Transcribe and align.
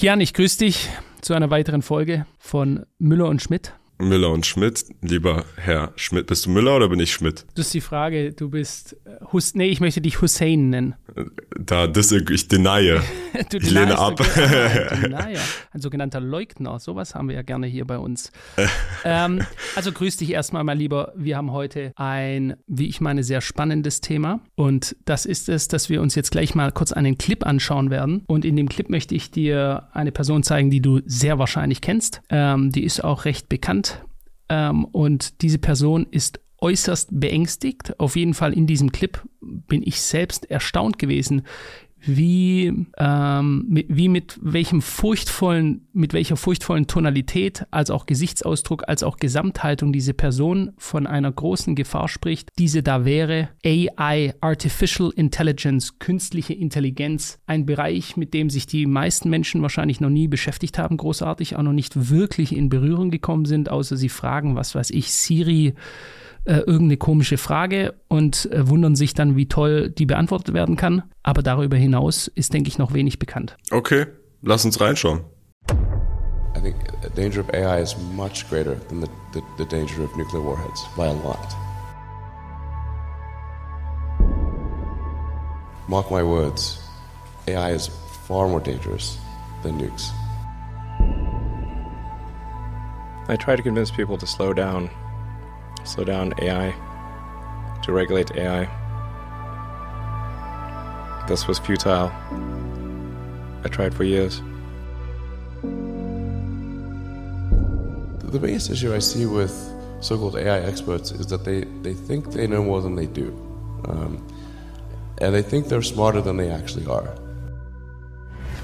Kian, 0.00 0.22
ich 0.22 0.32
grüße 0.32 0.60
dich 0.60 0.88
zu 1.20 1.34
einer 1.34 1.50
weiteren 1.50 1.82
Folge 1.82 2.24
von 2.38 2.86
Müller 2.98 3.28
und 3.28 3.42
Schmidt. 3.42 3.74
Müller 4.00 4.30
und 4.30 4.46
Schmidt. 4.46 4.84
Lieber 5.02 5.44
Herr 5.56 5.92
Schmidt, 5.96 6.26
bist 6.26 6.46
du 6.46 6.50
Müller 6.50 6.76
oder 6.76 6.88
bin 6.88 7.00
ich 7.00 7.12
Schmidt? 7.12 7.46
Das 7.54 7.66
ist 7.66 7.74
die 7.74 7.80
Frage. 7.80 8.32
Du 8.32 8.48
bist 8.48 8.96
äh, 9.04 9.24
Hus 9.32 9.54
nee, 9.54 9.68
ich 9.68 9.80
möchte 9.80 10.00
dich 10.00 10.20
Hussein 10.20 10.70
nennen. 10.70 10.94
Da 11.58 11.86
das 11.86 12.12
ich 12.12 12.48
denie. 12.48 13.00
du 13.50 13.58
ich 13.58 13.70
lehne 13.70 13.98
ab. 13.98 14.20
Ah, 14.20 15.26
Ein 15.72 15.80
sogenannter 15.80 16.20
Leugner. 16.20 16.78
Sowas 16.78 17.14
haben 17.14 17.28
wir 17.28 17.34
ja 17.34 17.42
gerne 17.42 17.66
hier 17.66 17.84
bei 17.84 17.98
uns. 17.98 18.32
ähm, 19.04 19.42
also 19.76 19.92
grüß 19.92 20.16
dich 20.16 20.32
erstmal, 20.32 20.64
mein 20.64 20.78
Lieber. 20.78 21.12
Wir 21.16 21.36
haben 21.36 21.52
heute 21.52 21.92
ein, 21.96 22.56
wie 22.66 22.88
ich 22.88 23.00
meine, 23.00 23.22
sehr 23.22 23.40
spannendes 23.40 24.00
Thema. 24.00 24.40
Und 24.54 24.96
das 25.04 25.26
ist 25.26 25.48
es, 25.48 25.68
dass 25.68 25.88
wir 25.88 26.00
uns 26.00 26.14
jetzt 26.14 26.30
gleich 26.30 26.54
mal 26.54 26.72
kurz 26.72 26.92
einen 26.92 27.18
Clip 27.18 27.44
anschauen 27.44 27.90
werden. 27.90 28.24
Und 28.26 28.44
in 28.44 28.56
dem 28.56 28.68
Clip 28.68 28.88
möchte 28.88 29.14
ich 29.14 29.30
dir 29.30 29.88
eine 29.92 30.12
Person 30.12 30.42
zeigen, 30.42 30.70
die 30.70 30.80
du 30.80 31.00
sehr 31.04 31.38
wahrscheinlich 31.38 31.80
kennst. 31.80 32.22
Ähm, 32.30 32.72
die 32.72 32.84
ist 32.84 33.02
auch 33.04 33.24
recht 33.24 33.48
bekannt 33.48 33.89
ähm, 34.50 34.84
und 34.84 35.40
diese 35.40 35.58
Person 35.58 36.06
ist 36.10 36.40
äußerst 36.58 37.08
beängstigt. 37.12 37.98
Auf 37.98 38.16
jeden 38.16 38.34
Fall 38.34 38.52
in 38.52 38.66
diesem 38.66 38.92
Clip 38.92 39.22
bin 39.40 39.82
ich 39.82 40.02
selbst 40.02 40.50
erstaunt 40.50 40.98
gewesen, 40.98 41.42
wie, 42.02 42.86
ähm, 42.98 43.64
mit, 43.68 43.86
wie 43.88 44.08
mit 44.08 44.38
welchem 44.42 44.82
furchtvollen, 44.82 45.86
mit 45.92 46.12
welcher 46.12 46.36
furchtvollen 46.36 46.86
Tonalität, 46.86 47.66
als 47.70 47.90
auch 47.90 48.06
Gesichtsausdruck, 48.06 48.84
als 48.88 49.02
auch 49.02 49.16
Gesamthaltung 49.16 49.92
diese 49.92 50.14
Person 50.14 50.72
von 50.78 51.06
einer 51.06 51.30
großen 51.30 51.74
Gefahr 51.74 52.08
spricht. 52.08 52.50
Diese 52.58 52.82
da 52.82 53.04
wäre 53.04 53.50
AI, 53.64 54.34
Artificial 54.40 55.10
Intelligence, 55.14 55.98
künstliche 55.98 56.54
Intelligenz, 56.54 57.38
ein 57.46 57.66
Bereich, 57.66 58.16
mit 58.16 58.34
dem 58.34 58.50
sich 58.50 58.66
die 58.66 58.86
meisten 58.86 59.30
Menschen 59.30 59.62
wahrscheinlich 59.62 60.00
noch 60.00 60.10
nie 60.10 60.28
beschäftigt 60.28 60.78
haben, 60.78 60.96
großartig, 60.96 61.56
auch 61.56 61.62
noch 61.62 61.72
nicht 61.72 62.10
wirklich 62.10 62.54
in 62.54 62.68
Berührung 62.68 63.10
gekommen 63.10 63.44
sind, 63.44 63.70
außer 63.70 63.96
sie 63.96 64.08
fragen, 64.08 64.56
was 64.56 64.74
weiß 64.74 64.90
ich, 64.90 65.12
Siri, 65.12 65.74
äh, 66.44 66.58
irgendeine 66.58 66.96
komische 66.96 67.36
Frage 67.36 67.94
und 68.08 68.50
äh, 68.50 68.68
wundern 68.68 68.96
sich 68.96 69.14
dann, 69.14 69.36
wie 69.36 69.46
toll 69.46 69.90
die 69.90 70.06
beantwortet 70.06 70.54
werden 70.54 70.76
kann. 70.76 71.02
Aber 71.22 71.42
darüber 71.42 71.76
hinaus 71.76 72.28
ist, 72.28 72.52
denke 72.54 72.68
ich, 72.68 72.78
noch 72.78 72.94
wenig 72.94 73.18
bekannt. 73.18 73.56
Okay, 73.70 74.06
lass 74.42 74.64
uns 74.64 74.80
reinschauen. 74.80 75.20
I 76.56 76.60
think 76.60 76.76
the 77.02 77.10
danger 77.10 77.40
of 77.40 77.48
AI 77.54 77.80
is 77.80 77.96
much 78.14 78.48
greater 78.48 78.76
than 78.88 79.00
the, 79.00 79.08
the, 79.32 79.42
the 79.58 79.66
danger 79.66 80.02
of 80.02 80.14
nuclear 80.16 80.42
warheads 80.42 80.84
by 80.96 81.06
a 81.06 81.12
lot. 81.12 81.56
Mark 85.88 86.10
my 86.10 86.22
words, 86.22 86.78
AI 87.48 87.72
is 87.72 87.88
far 88.26 88.48
more 88.48 88.60
dangerous 88.60 89.18
than 89.62 89.78
nukes. 89.78 90.10
I 93.28 93.36
try 93.36 93.56
to 93.56 93.62
convince 93.62 93.90
people 93.90 94.18
to 94.18 94.26
slow 94.26 94.52
down 94.52 94.90
slow 95.84 96.04
down 96.04 96.32
AI, 96.40 96.74
to 97.82 97.92
regulate 97.92 98.30
AI. 98.36 98.68
This 101.26 101.46
was 101.46 101.58
futile. 101.58 102.12
I 103.64 103.68
tried 103.68 103.94
for 103.94 104.04
years. 104.04 104.42
The 108.32 108.38
biggest 108.38 108.70
issue 108.70 108.94
I 108.94 109.00
see 109.00 109.26
with 109.26 109.52
so 110.00 110.16
called 110.16 110.36
AI 110.36 110.60
experts 110.60 111.10
is 111.10 111.26
that 111.26 111.44
they, 111.44 111.64
they 111.82 111.94
think 111.94 112.32
they 112.32 112.46
know 112.46 112.62
more 112.62 112.80
than 112.80 112.94
they 112.94 113.06
do. 113.06 113.28
Um, 113.88 114.26
and 115.18 115.34
they 115.34 115.42
think 115.42 115.68
they're 115.68 115.82
smarter 115.82 116.20
than 116.20 116.36
they 116.36 116.50
actually 116.50 116.86
are. 116.86 117.14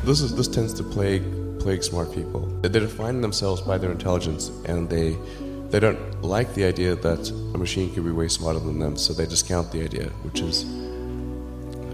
This, 0.04 0.20
is, 0.20 0.34
this 0.34 0.48
tends 0.48 0.72
to 0.74 0.82
plague, 0.84 1.24
plague 1.58 1.82
smart 1.82 2.14
people. 2.14 2.46
They 2.62 2.68
define 2.68 3.20
themselves 3.20 3.60
by 3.60 3.76
their 3.76 3.90
intelligence 3.90 4.50
and 4.66 4.88
they 4.88 5.16
they 5.70 5.80
don't 5.80 6.22
like 6.22 6.54
the 6.54 6.64
idea 6.64 6.94
that 6.94 7.28
a 7.54 7.58
machine 7.58 7.92
could 7.92 8.04
be 8.04 8.10
way 8.10 8.28
smarter 8.28 8.60
than 8.60 8.78
them, 8.78 8.96
so 8.96 9.12
they 9.12 9.26
discount 9.26 9.72
the 9.72 9.82
idea, 9.82 10.08
which 10.22 10.40
is 10.40 10.62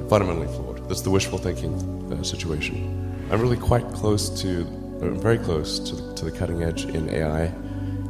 fundamentally 0.08 0.46
flawed. 0.48 0.88
That's 0.88 1.00
the 1.00 1.10
wishful 1.10 1.38
thinking 1.38 1.74
uh, 2.12 2.22
situation. 2.22 3.26
I'm 3.30 3.40
really 3.40 3.56
quite 3.56 3.86
close 3.92 4.28
to, 4.42 4.66
or 5.00 5.10
very 5.10 5.38
close 5.38 5.78
to 5.78 5.96
the, 5.96 6.14
to 6.14 6.24
the 6.26 6.32
cutting 6.32 6.62
edge 6.62 6.84
in 6.84 7.08
AI, 7.08 7.44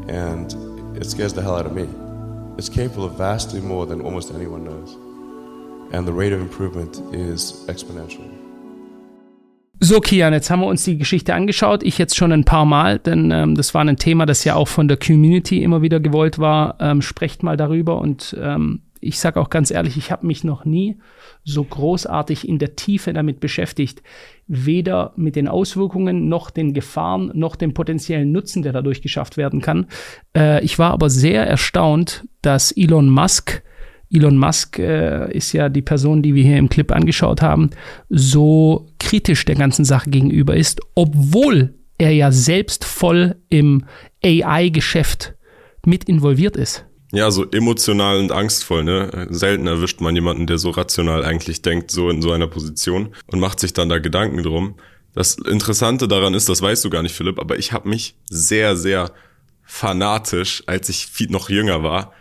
and 0.08 0.52
it 0.96 1.06
scares 1.06 1.32
the 1.32 1.42
hell 1.42 1.56
out 1.56 1.66
of 1.66 1.74
me. 1.74 1.88
It's 2.58 2.68
capable 2.68 3.04
of 3.04 3.14
vastly 3.14 3.60
more 3.60 3.86
than 3.86 4.00
almost 4.00 4.32
anyone 4.34 4.64
knows, 4.64 4.94
and 5.94 6.06
the 6.06 6.12
rate 6.12 6.32
of 6.32 6.40
improvement 6.40 6.98
is 7.14 7.64
exponential. 7.68 8.28
So, 9.84 9.98
Kian, 9.98 10.32
jetzt 10.32 10.48
haben 10.48 10.60
wir 10.60 10.68
uns 10.68 10.84
die 10.84 10.96
Geschichte 10.96 11.34
angeschaut. 11.34 11.82
Ich 11.82 11.98
jetzt 11.98 12.16
schon 12.16 12.30
ein 12.30 12.44
paar 12.44 12.64
Mal, 12.64 13.00
denn 13.00 13.32
ähm, 13.32 13.56
das 13.56 13.74
war 13.74 13.84
ein 13.84 13.96
Thema, 13.96 14.26
das 14.26 14.44
ja 14.44 14.54
auch 14.54 14.68
von 14.68 14.86
der 14.86 14.96
Community 14.96 15.60
immer 15.60 15.82
wieder 15.82 15.98
gewollt 15.98 16.38
war. 16.38 16.76
Ähm, 16.78 17.02
sprecht 17.02 17.42
mal 17.42 17.56
darüber 17.56 18.00
und 18.00 18.36
ähm, 18.40 18.82
ich 19.00 19.18
sage 19.18 19.40
auch 19.40 19.50
ganz 19.50 19.72
ehrlich, 19.72 19.96
ich 19.96 20.12
habe 20.12 20.24
mich 20.24 20.44
noch 20.44 20.64
nie 20.64 21.00
so 21.42 21.64
großartig 21.64 22.48
in 22.48 22.60
der 22.60 22.76
Tiefe 22.76 23.12
damit 23.12 23.40
beschäftigt. 23.40 24.04
Weder 24.46 25.14
mit 25.16 25.34
den 25.34 25.48
Auswirkungen 25.48 26.28
noch 26.28 26.50
den 26.50 26.74
Gefahren 26.74 27.32
noch 27.34 27.56
dem 27.56 27.74
potenziellen 27.74 28.30
Nutzen, 28.30 28.62
der 28.62 28.72
dadurch 28.72 29.02
geschafft 29.02 29.36
werden 29.36 29.60
kann. 29.60 29.86
Äh, 30.32 30.64
ich 30.64 30.78
war 30.78 30.92
aber 30.92 31.10
sehr 31.10 31.44
erstaunt, 31.44 32.24
dass 32.40 32.70
Elon 32.70 33.10
Musk 33.10 33.64
Elon 34.12 34.36
Musk 34.36 34.78
äh, 34.78 35.32
ist 35.32 35.52
ja 35.52 35.68
die 35.68 35.82
Person, 35.82 36.22
die 36.22 36.34
wir 36.34 36.44
hier 36.44 36.58
im 36.58 36.68
Clip 36.68 36.90
angeschaut 36.92 37.42
haben, 37.42 37.70
so 38.08 38.86
kritisch 38.98 39.44
der 39.44 39.54
ganzen 39.54 39.84
Sache 39.84 40.10
gegenüber 40.10 40.56
ist, 40.56 40.80
obwohl 40.94 41.74
er 41.98 42.10
ja 42.10 42.32
selbst 42.32 42.84
voll 42.84 43.36
im 43.48 43.84
AI-Geschäft 44.24 45.34
mit 45.86 46.04
involviert 46.04 46.56
ist. 46.56 46.84
Ja, 47.12 47.30
so 47.30 47.44
emotional 47.50 48.18
und 48.18 48.32
angstvoll, 48.32 48.84
ne? 48.84 49.26
Selten 49.28 49.66
erwischt 49.66 50.00
man 50.00 50.14
jemanden, 50.14 50.46
der 50.46 50.56
so 50.56 50.70
rational 50.70 51.24
eigentlich 51.24 51.60
denkt, 51.60 51.90
so 51.90 52.08
in 52.08 52.22
so 52.22 52.32
einer 52.32 52.46
Position 52.46 53.14
und 53.26 53.38
macht 53.38 53.60
sich 53.60 53.74
dann 53.74 53.90
da 53.90 53.98
Gedanken 53.98 54.42
drum. 54.42 54.76
Das 55.14 55.34
Interessante 55.34 56.08
daran 56.08 56.32
ist, 56.32 56.48
das 56.48 56.62
weißt 56.62 56.82
du 56.84 56.90
gar 56.90 57.02
nicht, 57.02 57.14
Philipp, 57.14 57.38
aber 57.38 57.58
ich 57.58 57.72
habe 57.72 57.88
mich 57.88 58.16
sehr, 58.30 58.76
sehr 58.76 59.12
fanatisch, 59.62 60.62
als 60.66 60.88
ich 60.88 61.28
noch 61.28 61.50
jünger 61.50 61.82
war, 61.82 62.12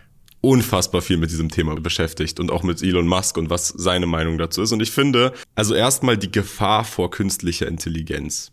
unfassbar 0.41 1.02
viel 1.02 1.18
mit 1.18 1.29
diesem 1.31 1.50
Thema 1.50 1.75
beschäftigt 1.79 2.40
und 2.40 2.52
auch 2.52 2.63
mit 2.63 2.81
Elon 2.81 3.07
Musk 3.07 3.38
und 3.38 3.50
was 3.50 3.69
seine 3.69 4.07
Meinung 4.07 4.38
dazu 4.38 4.63
ist. 4.63 4.72
Und 4.72 4.81
ich 4.81 4.91
finde, 4.91 5.34
also 5.56 5.75
erstmal 5.75 6.18
die 6.18 6.31
Gefahr 6.31 6.84
vor 6.84 7.12
künstlicher 7.12 7.68
Intelligenz. 7.68 8.52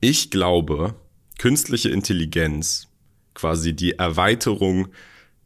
Ich 0.00 0.30
glaube, 0.30 0.94
künstliche 1.38 1.88
Intelligenz, 1.88 2.88
quasi 3.32 3.74
die 3.74 3.92
Erweiterung 3.92 4.88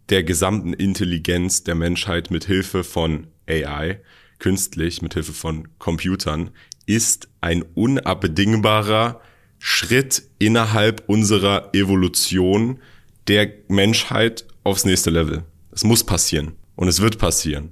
der 0.08 0.24
gesamten 0.24 0.72
Intelligenz 0.72 1.62
der 1.62 1.74
Menschheit 1.74 2.30
mit 2.30 2.44
Hilfe 2.44 2.82
von 2.82 3.28
AI, 3.46 4.00
künstlich, 4.38 5.00
mit 5.02 5.14
Hilfe 5.14 5.32
von 5.32 5.68
Computern, 5.78 6.50
ist 6.86 7.28
ein 7.40 7.62
unabdingbarer 7.74 9.20
Schritt 9.58 10.22
innerhalb 10.38 11.08
unserer 11.08 11.74
Evolution 11.74 12.80
der 13.26 13.52
Menschheit 13.68 14.46
aufs 14.64 14.84
nächste 14.84 15.10
Level. 15.10 15.44
Es 15.78 15.84
muss 15.84 16.02
passieren 16.02 16.56
und 16.74 16.88
es 16.88 17.00
wird 17.00 17.18
passieren. 17.18 17.70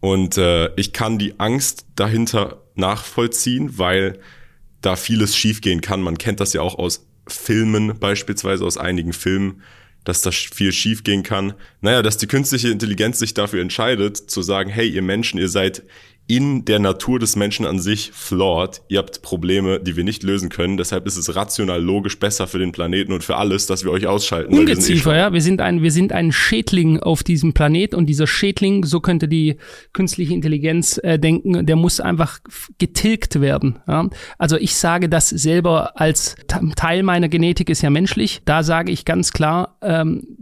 Und 0.00 0.36
äh, 0.36 0.74
ich 0.74 0.92
kann 0.92 1.16
die 1.16 1.38
Angst 1.38 1.86
dahinter 1.94 2.60
nachvollziehen, 2.74 3.78
weil 3.78 4.18
da 4.80 4.96
vieles 4.96 5.36
schiefgehen 5.36 5.80
kann. 5.80 6.02
Man 6.02 6.18
kennt 6.18 6.40
das 6.40 6.54
ja 6.54 6.60
auch 6.60 6.76
aus 6.76 7.06
Filmen, 7.28 8.00
beispielsweise 8.00 8.64
aus 8.64 8.78
einigen 8.78 9.12
Filmen, 9.12 9.62
dass 10.02 10.22
da 10.22 10.32
viel 10.32 10.72
schiefgehen 10.72 11.22
kann. 11.22 11.54
Naja, 11.82 12.02
dass 12.02 12.16
die 12.16 12.26
künstliche 12.26 12.70
Intelligenz 12.70 13.20
sich 13.20 13.32
dafür 13.32 13.62
entscheidet, 13.62 14.16
zu 14.16 14.42
sagen, 14.42 14.68
hey, 14.68 14.88
ihr 14.88 15.02
Menschen, 15.02 15.38
ihr 15.38 15.48
seid 15.48 15.84
in 16.28 16.64
der 16.64 16.80
Natur 16.80 17.20
des 17.20 17.36
Menschen 17.36 17.66
an 17.66 17.78
sich 17.78 18.10
flawed. 18.12 18.82
Ihr 18.88 18.98
habt 18.98 19.22
Probleme, 19.22 19.78
die 19.78 19.96
wir 19.96 20.02
nicht 20.02 20.24
lösen 20.24 20.48
können. 20.48 20.76
Deshalb 20.76 21.06
ist 21.06 21.16
es 21.16 21.36
rational 21.36 21.80
logisch 21.80 22.18
besser 22.18 22.48
für 22.48 22.58
den 22.58 22.72
Planeten 22.72 23.12
und 23.12 23.22
für 23.22 23.36
alles, 23.36 23.66
dass 23.66 23.84
wir 23.84 23.92
euch 23.92 24.08
ausschalten. 24.08 24.58
Ungeziefer, 24.58 25.14
eh 25.14 25.18
ja. 25.18 25.32
Wir 25.32 25.40
sind 25.40 25.60
ein, 25.60 25.82
wir 25.82 25.92
sind 25.92 26.12
ein 26.12 26.32
Schädling 26.32 26.98
auf 26.98 27.22
diesem 27.22 27.52
Planet 27.52 27.94
und 27.94 28.06
dieser 28.06 28.26
Schädling, 28.26 28.84
so 28.84 29.00
könnte 29.00 29.28
die 29.28 29.56
künstliche 29.92 30.34
Intelligenz 30.34 30.98
äh, 31.02 31.18
denken, 31.18 31.64
der 31.64 31.76
muss 31.76 32.00
einfach 32.00 32.40
getilgt 32.78 33.40
werden. 33.40 33.78
Ja? 33.86 34.08
Also 34.36 34.56
ich 34.56 34.74
sage 34.74 35.08
das 35.08 35.28
selber 35.28 36.00
als 36.00 36.34
Teil 36.74 37.04
meiner 37.04 37.28
Genetik 37.28 37.70
ist 37.70 37.82
ja 37.82 37.90
menschlich. 37.90 38.42
Da 38.44 38.64
sage 38.64 38.90
ich 38.90 39.04
ganz 39.04 39.32
klar, 39.32 39.78
ähm, 39.80 40.38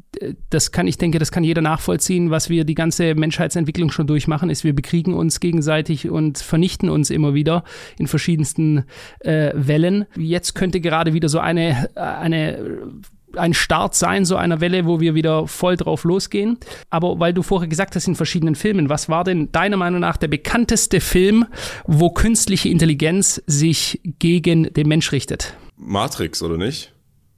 das 0.51 0.73
kann, 0.73 0.87
ich 0.87 0.99
denke, 0.99 1.19
das 1.19 1.33
kann 1.33 1.45
jeder 1.45 1.63
nachvollziehen, 1.63 2.31
was 2.31 2.49
wir 2.49 2.65
die 2.65 2.75
ganze 2.75 3.15
Menschheitsentwicklung 3.15 3.91
schon 3.91 4.07
durchmachen, 4.07 4.51
ist, 4.51 4.65
wir 4.65 4.75
bekriegen 4.75 5.15
uns 5.15 5.41
gegenseitig 5.41 6.09
und 6.09 6.39
vernichten 6.39 6.89
uns 6.89 7.11
immer 7.11 7.35
wieder 7.35 7.65
in 7.99 8.07
verschiedensten 8.07 8.85
äh, 9.21 9.53
Wellen. 9.55 10.07
Jetzt 10.17 10.55
könnte 10.55 10.81
gerade 10.81 11.15
wieder 11.15 11.29
so 11.29 11.39
eine, 11.39 11.91
eine 11.95 12.93
ein 13.37 13.55
Start 13.55 13.95
sein, 13.95 14.25
so 14.25 14.37
einer 14.37 14.61
Welle, 14.61 14.87
wo 14.87 15.01
wir 15.01 15.15
wieder 15.15 15.49
voll 15.49 15.77
drauf 15.77 16.05
losgehen. 16.05 16.59
Aber 16.91 17.19
weil 17.19 17.33
du 17.33 17.43
vorher 17.43 17.69
gesagt 17.69 17.97
hast, 17.97 18.07
in 18.07 18.15
verschiedenen 18.15 18.55
Filmen, 18.55 18.89
was 18.89 19.09
war 19.09 19.25
denn 19.25 19.51
deiner 19.53 19.77
Meinung 19.77 20.01
nach 20.01 20.17
der 20.17 20.29
bekannteste 20.29 21.01
Film, 21.01 21.47
wo 21.85 22.11
künstliche 22.11 22.69
Intelligenz 22.69 23.43
sich 23.47 24.01
gegen 24.19 24.73
den 24.73 24.89
Mensch 24.89 25.13
richtet? 25.13 25.55
Matrix, 25.77 26.43
oder 26.43 26.57
nicht? 26.57 26.94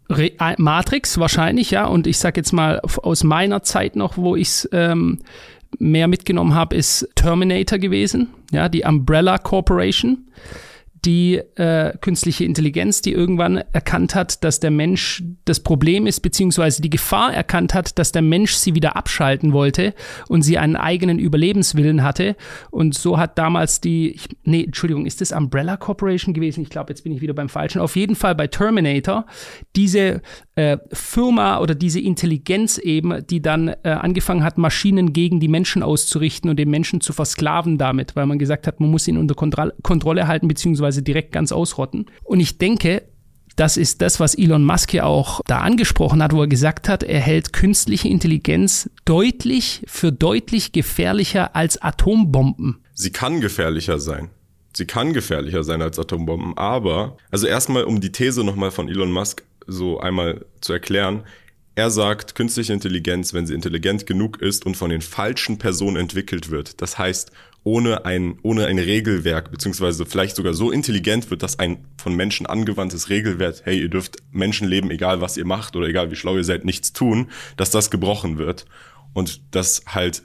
Re 0.08 0.32
Matrix 0.58 1.18
wahrscheinlich, 1.18 1.70
ja. 1.70 1.86
Und 1.86 2.06
ich 2.06 2.18
sage 2.18 2.40
jetzt 2.40 2.52
mal 2.52 2.80
aus 2.80 3.24
meiner 3.24 3.62
Zeit 3.62 3.96
noch, 3.96 4.16
wo 4.16 4.36
ich 4.36 4.48
es 4.48 4.68
ähm, 4.72 5.18
mehr 5.78 6.08
mitgenommen 6.08 6.54
habe, 6.54 6.76
ist 6.76 7.08
Terminator 7.14 7.78
gewesen, 7.78 8.28
ja, 8.52 8.68
die 8.68 8.84
Umbrella 8.84 9.38
Corporation 9.38 10.18
die 11.06 11.36
äh, 11.54 11.96
künstliche 12.00 12.44
Intelligenz, 12.44 13.00
die 13.00 13.12
irgendwann 13.12 13.58
erkannt 13.72 14.14
hat, 14.14 14.42
dass 14.42 14.58
der 14.58 14.72
Mensch 14.72 15.22
das 15.44 15.60
Problem 15.60 16.06
ist, 16.06 16.20
beziehungsweise 16.20 16.82
die 16.82 16.90
Gefahr 16.90 17.32
erkannt 17.32 17.72
hat, 17.74 17.98
dass 17.98 18.10
der 18.10 18.22
Mensch 18.22 18.54
sie 18.54 18.74
wieder 18.74 18.96
abschalten 18.96 19.52
wollte 19.52 19.94
und 20.28 20.42
sie 20.42 20.58
einen 20.58 20.74
eigenen 20.76 21.18
Überlebenswillen 21.18 22.02
hatte. 22.02 22.36
Und 22.70 22.94
so 22.94 23.18
hat 23.18 23.38
damals 23.38 23.80
die, 23.80 24.10
ich, 24.10 24.28
nee, 24.42 24.64
Entschuldigung, 24.64 25.06
ist 25.06 25.20
das 25.20 25.30
Umbrella 25.30 25.76
Corporation 25.76 26.34
gewesen? 26.34 26.62
Ich 26.62 26.70
glaube, 26.70 26.90
jetzt 26.90 27.04
bin 27.04 27.12
ich 27.12 27.20
wieder 27.20 27.34
beim 27.34 27.48
Falschen. 27.48 27.80
Auf 27.80 27.94
jeden 27.94 28.16
Fall 28.16 28.34
bei 28.34 28.48
Terminator 28.48 29.26
diese 29.76 30.22
äh, 30.56 30.78
Firma 30.92 31.60
oder 31.60 31.74
diese 31.74 32.00
Intelligenz 32.00 32.78
eben, 32.78 33.24
die 33.26 33.40
dann 33.40 33.68
äh, 33.68 33.90
angefangen 33.90 34.42
hat, 34.42 34.58
Maschinen 34.58 35.12
gegen 35.12 35.38
die 35.38 35.48
Menschen 35.48 35.82
auszurichten 35.82 36.50
und 36.50 36.56
den 36.58 36.70
Menschen 36.70 37.00
zu 37.00 37.12
versklaven 37.12 37.78
damit, 37.78 38.16
weil 38.16 38.26
man 38.26 38.38
gesagt 38.38 38.66
hat, 38.66 38.80
man 38.80 38.90
muss 38.90 39.06
ihn 39.06 39.18
unter 39.18 39.34
Kontro 39.34 39.70
Kontrolle 39.82 40.26
halten, 40.26 40.48
beziehungsweise 40.48 40.95
direkt 41.02 41.32
ganz 41.32 41.52
ausrotten. 41.52 42.06
Und 42.24 42.40
ich 42.40 42.58
denke, 42.58 43.02
das 43.56 43.78
ist 43.78 44.02
das, 44.02 44.20
was 44.20 44.34
Elon 44.34 44.64
Musk 44.64 44.92
ja 44.92 45.04
auch 45.04 45.40
da 45.46 45.60
angesprochen 45.60 46.22
hat, 46.22 46.32
wo 46.32 46.42
er 46.42 46.46
gesagt 46.46 46.88
hat, 46.88 47.02
er 47.02 47.20
hält 47.20 47.54
künstliche 47.54 48.08
Intelligenz 48.08 48.90
deutlich 49.06 49.82
für 49.86 50.12
deutlich 50.12 50.72
gefährlicher 50.72 51.56
als 51.56 51.80
Atombomben. 51.80 52.82
Sie 52.92 53.10
kann 53.10 53.40
gefährlicher 53.40 53.98
sein. 53.98 54.30
Sie 54.74 54.84
kann 54.84 55.14
gefährlicher 55.14 55.64
sein 55.64 55.80
als 55.80 55.98
Atombomben, 55.98 56.56
aber, 56.58 57.16
also 57.30 57.46
erstmal 57.46 57.84
um 57.84 58.02
die 58.02 58.12
These 58.12 58.44
nochmal 58.44 58.70
von 58.70 58.90
Elon 58.90 59.10
Musk 59.10 59.42
so 59.66 59.98
einmal 60.00 60.44
zu 60.60 60.74
erklären. 60.74 61.22
Er 61.74 61.90
sagt, 61.90 62.34
künstliche 62.34 62.74
Intelligenz, 62.74 63.32
wenn 63.32 63.46
sie 63.46 63.54
intelligent 63.54 64.06
genug 64.06 64.40
ist 64.42 64.66
und 64.66 64.76
von 64.76 64.90
den 64.90 65.00
falschen 65.00 65.58
Personen 65.58 65.96
entwickelt 65.96 66.50
wird, 66.50 66.82
das 66.82 66.98
heißt, 66.98 67.32
ohne 67.66 68.04
ein, 68.04 68.38
ohne 68.44 68.66
ein 68.66 68.78
Regelwerk, 68.78 69.50
beziehungsweise 69.50 70.06
vielleicht 70.06 70.36
sogar 70.36 70.54
so 70.54 70.70
intelligent 70.70 71.28
wird, 71.32 71.42
dass 71.42 71.58
ein 71.58 71.84
von 71.96 72.14
Menschen 72.14 72.46
angewandtes 72.46 73.10
Regelwerk, 73.10 73.62
hey, 73.64 73.80
ihr 73.80 73.88
dürft 73.88 74.18
Menschenleben, 74.30 74.88
egal 74.92 75.20
was 75.20 75.36
ihr 75.36 75.44
macht 75.44 75.74
oder 75.74 75.88
egal 75.88 76.12
wie 76.12 76.14
schlau 76.14 76.36
ihr 76.36 76.44
seid, 76.44 76.64
nichts 76.64 76.92
tun, 76.92 77.28
dass 77.56 77.72
das 77.72 77.90
gebrochen 77.90 78.38
wird. 78.38 78.66
Und 79.14 79.40
das 79.50 79.82
halt 79.88 80.22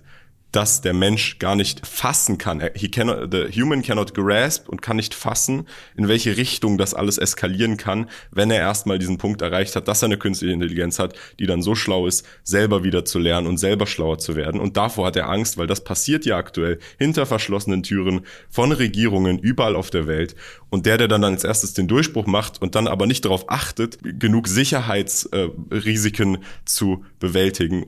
dass 0.52 0.82
der 0.82 0.94
Mensch 0.94 1.40
gar 1.40 1.56
nicht 1.56 1.86
fassen 1.86 2.38
kann. 2.38 2.62
He 2.76 2.90
cannot, 2.90 3.32
the 3.32 3.48
human 3.52 3.82
cannot 3.82 4.14
grasp 4.14 4.68
und 4.68 4.82
kann 4.82 4.98
nicht 4.98 5.14
fassen, 5.14 5.68
in 5.96 6.08
welche 6.08 6.38
Richtung 6.38 6.78
das 6.78 6.94
alles 6.94 7.18
eskalieren 7.18 7.78
kann, 7.78 8.10
wenn 8.32 8.52
er 8.52 8.60
erstmal 8.60 9.00
diesen 9.00 9.18
Punkt 9.18 9.42
erreicht 9.42 9.76
hat, 9.76 9.88
dass 9.88 10.02
er 10.02 10.08
eine 10.08 10.18
künstliche 10.18 10.54
Intelligenz 10.54 11.00
hat, 11.00 11.16
die 11.40 11.46
dann 11.46 11.62
so 11.62 11.76
schlau 11.76 12.08
ist, 12.08 12.26
selber 12.44 12.84
wieder 12.84 13.06
zu 13.06 13.20
lernen 13.20 13.48
und 13.48 13.58
selber 13.58 13.88
schlauer 13.88 14.18
zu 14.18 14.36
werden. 14.36 14.60
Und 14.60 14.78
davor 14.78 15.08
hat 15.08 15.16
er 15.16 15.30
Angst, 15.30 15.58
weil 15.58 15.68
das 15.68 15.84
passiert 15.84 16.26
ja 16.26 16.38
aktuell 16.38 16.80
hinter 16.98 17.26
verschlossenen 17.26 17.84
Türen 17.84 18.22
von 18.50 18.72
Regierungen 18.72 19.40
überall 19.40 19.76
auf 19.76 19.90
der 19.90 20.08
Welt. 20.08 20.36
Und 20.70 20.86
der, 20.86 20.98
der 20.98 21.08
dann 21.08 21.24
als 21.24 21.44
erstes 21.44 21.74
den 21.74 21.88
Durchbruch 21.88 22.26
macht 22.28 22.62
und 22.62 22.76
dann 22.76 22.88
aber 22.88 23.08
nicht 23.08 23.26
darauf 23.26 23.50
achtet, 23.50 23.98
genug 24.02 24.48
Sicherheitsrisiken 24.48 26.40
zu 26.66 27.06
bewältigen, 27.20 27.86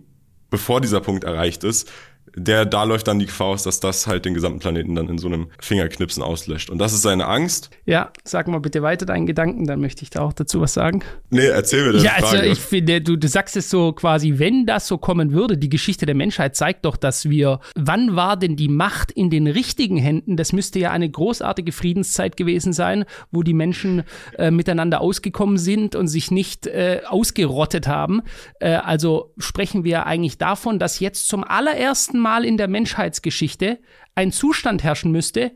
bevor 0.50 0.82
dieser 0.82 1.02
Punkt 1.02 1.24
erreicht 1.24 1.64
ist, 1.64 1.92
der, 2.36 2.66
da 2.66 2.84
läuft 2.84 3.08
dann 3.08 3.20
die 3.20 3.26
Gefahr 3.26 3.48
aus, 3.48 3.64
dass 3.64 3.80
das 3.80 4.08
halt 4.08 4.26
den 4.26 4.34
gesamten 4.34 4.60
Planeten 4.60 4.96
dann 4.96 5.08
in 5.08 5.18
so 5.18 5.28
einem 5.28 5.48
Fingerknipsen 5.60 6.24
auslöscht. 6.24 6.70
Und 6.70 6.80
das 6.80 6.94
ist 6.94 7.04
seine 7.04 7.28
Angst. 7.28 7.70
Ja, 7.86 8.12
sag 8.24 8.48
mal 8.48 8.60
bitte 8.60 8.82
weiter 8.82 9.06
deinen 9.06 9.26
Gedanken, 9.26 9.68
dann 9.68 9.80
möchte 9.80 10.04
ich 10.04 10.10
da 10.10 10.22
auch 10.22 10.34
dazu 10.34 10.62
was 10.62 10.74
sagen. 10.74 11.04
Nee, 11.30 11.46
erzähl 11.46 11.86
mir 11.86 11.94
das. 11.94 12.04
Ja, 12.04 12.14
also 12.16 12.38
ich 12.38 12.60
finde, 12.60 13.02
du, 13.02 13.18
du 13.18 13.28
sagst 13.28 13.56
es 13.56 13.70
so 13.70 13.94
quasi, 13.94 14.40
wenn 14.40 14.66
das 14.66 14.88
so 14.88 14.98
kommen 14.98 15.32
würde, 15.32 15.58
die 15.58 15.70
Geschichte 15.70 16.06
der 16.06 16.16
Menschheit 16.16 16.56
zeigt 16.56 16.86
doch, 16.86 16.98
dass 16.98 17.30
wir, 17.30 17.60
wann 17.76 18.16
war 18.16 18.38
denn 18.38 18.56
die 18.56 18.70
Macht 18.70 19.12
in 19.12 19.30
den 19.30 19.48
richtigen 19.48 19.98
Händen? 19.98 20.38
Das 20.38 20.54
müsste 20.54 20.80
ja 20.80 20.92
eine 20.92 21.10
großartige 21.10 21.72
Friedenszeit 21.72 22.38
gewesen 22.38 22.74
sein, 22.74 23.06
wo 23.32 23.44
die 23.44 23.54
Menschen 23.54 24.04
äh, 24.38 24.50
miteinander 24.50 25.02
ausgekommen 25.02 25.58
sind 25.58 25.96
und 25.96 26.08
sich 26.08 26.32
nicht 26.32 26.66
äh, 26.66 27.02
ausgerottet 27.08 27.88
haben. 27.88 28.22
Äh, 28.60 28.74
also 28.74 29.34
sprechen 29.38 29.84
wir 29.84 30.08
eigentlich 30.08 30.38
davon, 30.38 30.80
dass 30.80 31.00
jetzt 31.00 31.28
zum 31.28 31.44
allerersten 31.44 32.13
Mal 32.20 32.46
in 32.46 32.58
der 32.58 32.68
Menschheitsgeschichte 32.68 33.80
ein 34.16 34.32
Zustand 34.32 34.84
herrschen 34.84 35.12
müsste, 35.12 35.52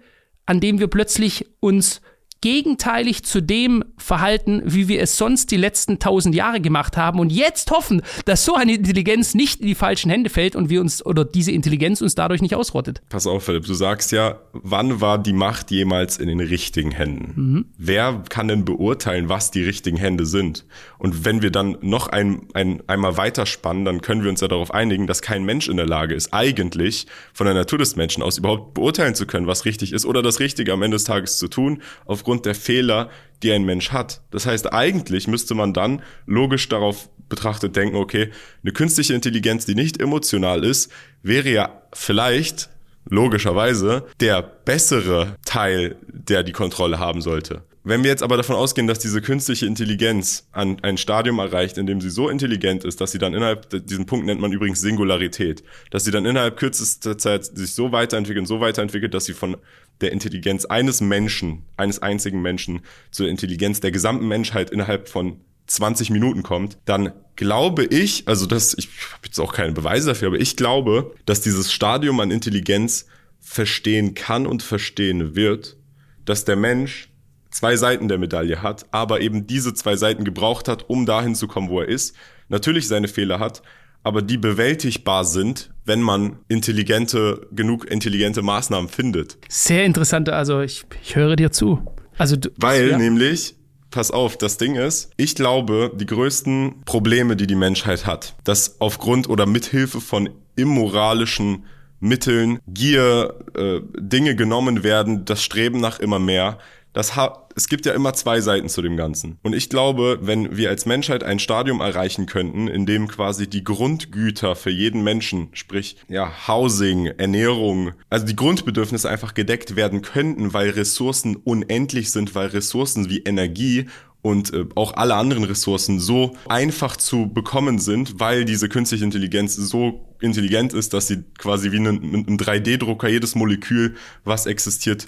an 0.46 0.60
dem 0.60 0.80
wir 0.80 0.88
plötzlich 0.88 1.46
uns 1.60 2.02
gegenteilig 2.42 3.24
zu 3.24 3.42
dem 3.42 3.84
verhalten, 3.98 4.62
wie 4.66 4.88
wir 4.88 5.02
es 5.02 5.18
sonst 5.18 5.52
die 5.52 5.58
letzten 5.58 6.00
tausend 6.00 6.36
Jahre 6.36 6.62
gemacht 6.62 6.98
haben 6.98 7.20
und 7.20 7.32
jetzt 7.32 7.72
hoffen, 7.72 8.02
dass 8.26 8.46
so 8.46 8.56
eine 8.56 8.76
Intelligenz 8.76 9.34
nicht 9.34 9.62
in 9.62 9.68
die 9.68 9.76
falschen 9.76 10.10
Hände 10.12 10.30
fällt 10.30 10.56
und 10.56 10.70
wir 10.70 10.82
uns 10.82 11.06
oder 11.06 11.26
diese 11.26 11.52
Intelligenz 11.52 12.02
uns 12.02 12.16
dadurch 12.16 12.42
nicht 12.42 12.56
ausrottet. 12.56 13.02
Pass 13.10 13.28
auf, 13.28 13.44
Philipp, 13.44 13.66
du 13.66 13.74
sagst 13.74 14.12
ja, 14.12 14.40
wann 14.54 15.02
war 15.02 15.18
die 15.18 15.34
Macht 15.34 15.72
jemals 15.72 16.18
in 16.18 16.28
den 16.28 16.40
richtigen 16.40 16.92
Händen? 16.92 17.34
Mhm. 17.36 17.66
Wer 17.78 18.24
kann 18.30 18.48
denn 18.48 18.66
beurteilen, 18.66 19.30
was 19.30 19.52
die 19.52 19.64
richtigen 19.64 19.98
Hände 19.98 20.26
sind? 20.26 20.66
Und 20.98 21.26
wenn 21.26 21.42
wir 21.42 21.52
dann 21.52 21.78
noch 21.82 22.08
ein, 22.08 22.48
ein, 22.54 22.84
einmal 22.88 23.18
weiterspannen, 23.18 23.86
dann 23.86 24.02
können 24.02 24.24
wir 24.24 24.30
uns 24.30 24.42
ja 24.42 24.48
darauf 24.48 24.74
einigen, 24.74 25.08
dass 25.08 25.22
kein 25.22 25.44
Mensch 25.44 25.68
in 25.68 25.78
der 25.78 25.86
Lage 25.86 26.16
ist, 26.16 26.34
eigentlich 26.34 27.08
von 27.34 27.46
der 27.46 27.54
Natur 27.54 27.80
des 27.80 27.96
Menschen 27.96 28.24
aus 28.24 28.38
überhaupt 28.38 28.74
beurteilen 28.74 29.16
zu 29.16 29.26
können, 29.26 29.48
was 29.48 29.66
richtig 29.66 29.94
ist 29.94 30.06
oder 30.06 30.22
das 30.22 30.40
Richtige 30.40 30.74
am 30.74 30.82
Ende 30.82 30.96
des 30.96 31.04
Tages 31.04 31.38
zu 31.38 31.48
tun, 31.48 31.82
auf 32.06 32.24
aufgrund 32.28 32.46
der 32.46 32.56
Fehler, 32.56 33.10
die 33.42 33.54
ein 33.54 33.64
Mensch 33.64 33.94
hat. 33.94 34.20
Das 34.32 34.46
heißt, 34.46 34.74
eigentlich 34.74 35.30
müsste 35.30 35.56
man 35.56 35.74
dann 35.74 36.02
logisch 36.26 36.68
darauf 36.68 37.08
betrachtet 37.30 37.78
denken, 37.78 37.96
okay, 37.96 38.32
eine 38.64 38.74
künstliche 38.74 39.14
Intelligenz, 39.14 39.66
die 39.66 39.76
nicht 39.76 40.02
emotional 40.02 40.66
ist, 40.66 40.92
wäre 41.24 41.50
ja 41.50 41.82
vielleicht 41.94 42.70
logischerweise 43.10 44.08
der 44.20 44.42
bessere 44.42 45.38
Teil, 45.46 45.96
der 46.10 46.44
die 46.44 46.52
Kontrolle 46.52 47.00
haben 47.00 47.22
sollte. 47.22 47.64
Wenn 47.86 48.04
wir 48.04 48.10
jetzt 48.10 48.24
aber 48.24 48.36
davon 48.36 48.58
ausgehen, 48.58 48.86
dass 48.86 49.00
diese 49.00 49.22
künstliche 49.22 49.66
Intelligenz 49.66 50.50
an 50.52 50.78
ein 50.82 50.98
Stadium 50.98 51.40
erreicht, 51.40 51.78
in 51.78 51.86
dem 51.86 52.02
sie 52.02 52.10
so 52.10 52.28
intelligent 52.28 52.84
ist, 52.84 53.00
dass 53.00 53.14
sie 53.14 53.18
dann 53.18 53.34
innerhalb, 53.34 53.70
diesen 53.88 54.06
Punkt 54.06 54.26
nennt 54.26 54.42
man 54.42 54.52
übrigens 54.52 54.82
Singularität, 54.82 55.64
dass 55.90 56.04
sie 56.04 56.12
dann 56.12 56.26
innerhalb 56.26 56.58
kürzester 56.58 57.18
Zeit 57.18 57.46
sich 57.46 57.72
so 57.72 57.94
weiterentwickelt, 57.94 58.46
so 58.46 58.60
weiterentwickelt, 58.60 59.14
dass 59.14 59.24
sie 59.24 59.34
von 59.34 59.56
der 60.02 60.12
Intelligenz 60.12 60.66
eines 60.66 61.02
Menschen, 61.02 61.64
eines 61.76 62.02
einzigen 62.02 62.42
Menschen 62.42 62.82
zur 63.12 63.28
Intelligenz 63.28 63.80
der 63.80 63.92
gesamten 63.92 64.28
Menschheit 64.28 64.70
innerhalb 64.70 65.10
von 65.10 65.42
20 65.68 66.10
Minuten 66.10 66.44
kommt, 66.44 66.78
dann 66.86 67.12
glaube 67.36 67.86
ich, 67.86 68.28
also 68.28 68.46
das, 68.46 68.74
ich 68.78 68.88
habe 69.12 69.26
jetzt 69.26 69.40
auch 69.40 69.54
keine 69.54 69.74
Beweise 69.74 70.10
dafür, 70.10 70.30
aber 70.30 70.40
ich 70.40 70.56
glaube, 70.56 71.14
dass 71.26 71.42
dieses 71.42 71.72
Stadium 71.72 72.20
an 72.20 72.32
Intelligenz 72.32 73.06
verstehen 73.40 74.14
kann 74.14 74.48
und 74.48 74.64
verstehen 74.64 75.36
wird, 75.36 75.78
dass 76.26 76.46
der 76.46 76.56
Mensch 76.56 77.10
zwei 77.52 77.76
Seiten 77.76 78.08
der 78.08 78.18
Medaille 78.18 78.62
hat, 78.62 78.86
aber 78.92 79.22
eben 79.22 79.48
diese 79.48 79.74
zwei 79.74 79.96
Seiten 79.96 80.24
gebraucht 80.24 80.68
hat, 80.68 80.90
um 80.90 81.06
dahin 81.06 81.36
zu 81.36 81.48
kommen, 81.48 81.70
wo 81.70 81.82
er 81.82 81.88
ist. 81.88 82.16
Natürlich 82.50 82.88
seine 82.88 83.08
Fehler 83.08 83.40
hat, 83.40 83.62
aber 84.08 84.22
die 84.22 84.38
bewältigbar 84.38 85.26
sind, 85.26 85.70
wenn 85.84 86.02
man 86.02 86.40
intelligente, 86.48 87.46
genug 87.52 87.92
intelligente 87.92 88.42
Maßnahmen 88.42 88.90
findet. 88.90 89.38
Sehr 89.50 89.84
interessant, 89.84 90.30
also 90.30 90.62
ich, 90.62 90.86
ich 91.04 91.18
höre 91.18 91.36
dir 91.36 91.52
zu. 91.52 91.82
Also 92.18 92.38
du, 92.38 92.50
Weil 92.56 92.92
ja. 92.92 92.98
nämlich, 92.98 93.56
pass 93.92 94.10
auf, 94.10 94.38
das 94.38 94.56
Ding 94.56 94.76
ist, 94.76 95.12
ich 95.18 95.36
glaube, 95.36 95.92
die 95.94 96.06
größten 96.06 96.84
Probleme, 96.86 97.36
die 97.36 97.48
die 97.48 97.56
Menschheit 97.56 98.06
hat, 98.06 98.38
dass 98.46 98.80
aufgrund 98.80 99.28
oder 99.28 99.46
mithilfe 99.46 100.00
von 100.00 100.30
immoralischen 100.56 101.66
Mitteln, 102.00 102.60
Gier, 102.68 103.36
äh, 103.56 103.82
Dinge 104.00 104.38
genommen 104.38 104.84
werden, 104.84 105.26
das 105.26 105.44
Streben 105.44 105.82
nach 105.82 106.00
immer 106.00 106.20
mehr, 106.20 106.60
das 106.98 107.16
ha 107.16 107.48
es 107.56 107.68
gibt 107.68 107.86
ja 107.86 107.94
immer 107.94 108.14
zwei 108.14 108.42
Seiten 108.42 108.70
zu 108.70 108.82
dem 108.82 108.98
Ganzen. 108.98 109.38
Und 109.44 109.54
ich 109.54 109.70
glaube, 109.70 110.20
wenn 110.22 110.58
wir 110.58 110.70
als 110.70 110.86
Menschheit 110.88 111.24
ein 111.24 111.38
Stadium 111.40 111.80
erreichen 111.80 112.26
könnten, 112.26 112.68
in 112.68 112.86
dem 112.88 113.08
quasi 113.08 113.48
die 113.48 113.64
Grundgüter 113.64 114.56
für 114.56 114.70
jeden 114.70 115.04
Menschen, 115.04 115.50
sprich 115.54 115.98
ja 116.08 116.32
Housing, 116.48 117.06
Ernährung, 117.06 117.94
also 118.10 118.26
die 118.26 118.36
Grundbedürfnisse 118.36 119.10
einfach 119.10 119.36
gedeckt 119.36 119.76
werden 119.76 120.02
könnten, 120.02 120.54
weil 120.54 120.72
Ressourcen 120.72 121.36
unendlich 121.36 122.12
sind, 122.12 122.34
weil 122.34 122.48
Ressourcen 122.48 123.10
wie 123.10 123.20
Energie 123.20 123.86
und 124.24 124.54
äh, 124.54 124.66
auch 124.74 124.94
alle 124.94 125.16
anderen 125.16 125.44
Ressourcen 125.44 126.00
so 126.00 126.36
einfach 126.50 126.98
zu 126.98 127.32
bekommen 127.32 127.78
sind, 127.78 128.20
weil 128.20 128.44
diese 128.44 128.70
künstliche 128.70 129.04
Intelligenz 129.04 129.56
so 129.56 130.16
intelligent 130.20 130.74
ist, 130.74 130.94
dass 130.94 131.08
sie 131.08 131.24
quasi 131.38 131.72
wie 131.72 131.78
ein, 131.78 131.88
ein 131.88 132.38
3D-Drucker 132.38 133.08
jedes 133.08 133.36
Molekül, 133.36 133.96
was 134.24 134.48
existiert, 134.48 135.08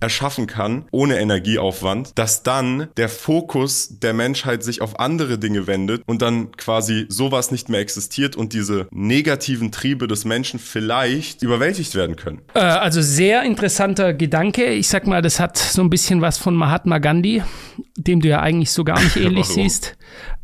erschaffen 0.00 0.46
kann, 0.46 0.86
ohne 0.90 1.18
Energieaufwand, 1.18 2.18
dass 2.18 2.42
dann 2.42 2.88
der 2.96 3.08
Fokus 3.08 3.98
der 4.00 4.14
Menschheit 4.14 4.62
sich 4.62 4.80
auf 4.82 4.98
andere 4.98 5.38
Dinge 5.38 5.66
wendet 5.66 6.02
und 6.06 6.22
dann 6.22 6.52
quasi 6.56 7.06
sowas 7.08 7.50
nicht 7.50 7.68
mehr 7.68 7.80
existiert 7.80 8.36
und 8.36 8.52
diese 8.52 8.88
negativen 8.90 9.72
Triebe 9.72 10.08
des 10.08 10.24
Menschen 10.24 10.58
vielleicht 10.58 11.42
überwältigt 11.42 11.94
werden 11.94 12.16
können. 12.16 12.40
Äh, 12.54 12.60
also 12.60 13.02
sehr 13.02 13.42
interessanter 13.42 14.14
Gedanke. 14.14 14.64
Ich 14.66 14.88
sag 14.88 15.06
mal, 15.06 15.22
das 15.22 15.40
hat 15.40 15.58
so 15.58 15.82
ein 15.82 15.90
bisschen 15.90 16.20
was 16.20 16.38
von 16.38 16.54
Mahatma 16.54 16.98
Gandhi, 16.98 17.42
dem 17.96 18.20
du 18.20 18.28
ja 18.28 18.40
eigentlich 18.40 18.72
so 18.72 18.84
gar 18.84 19.00
nicht 19.02 19.16
ähnlich 19.20 19.46
siehst. 19.46 19.96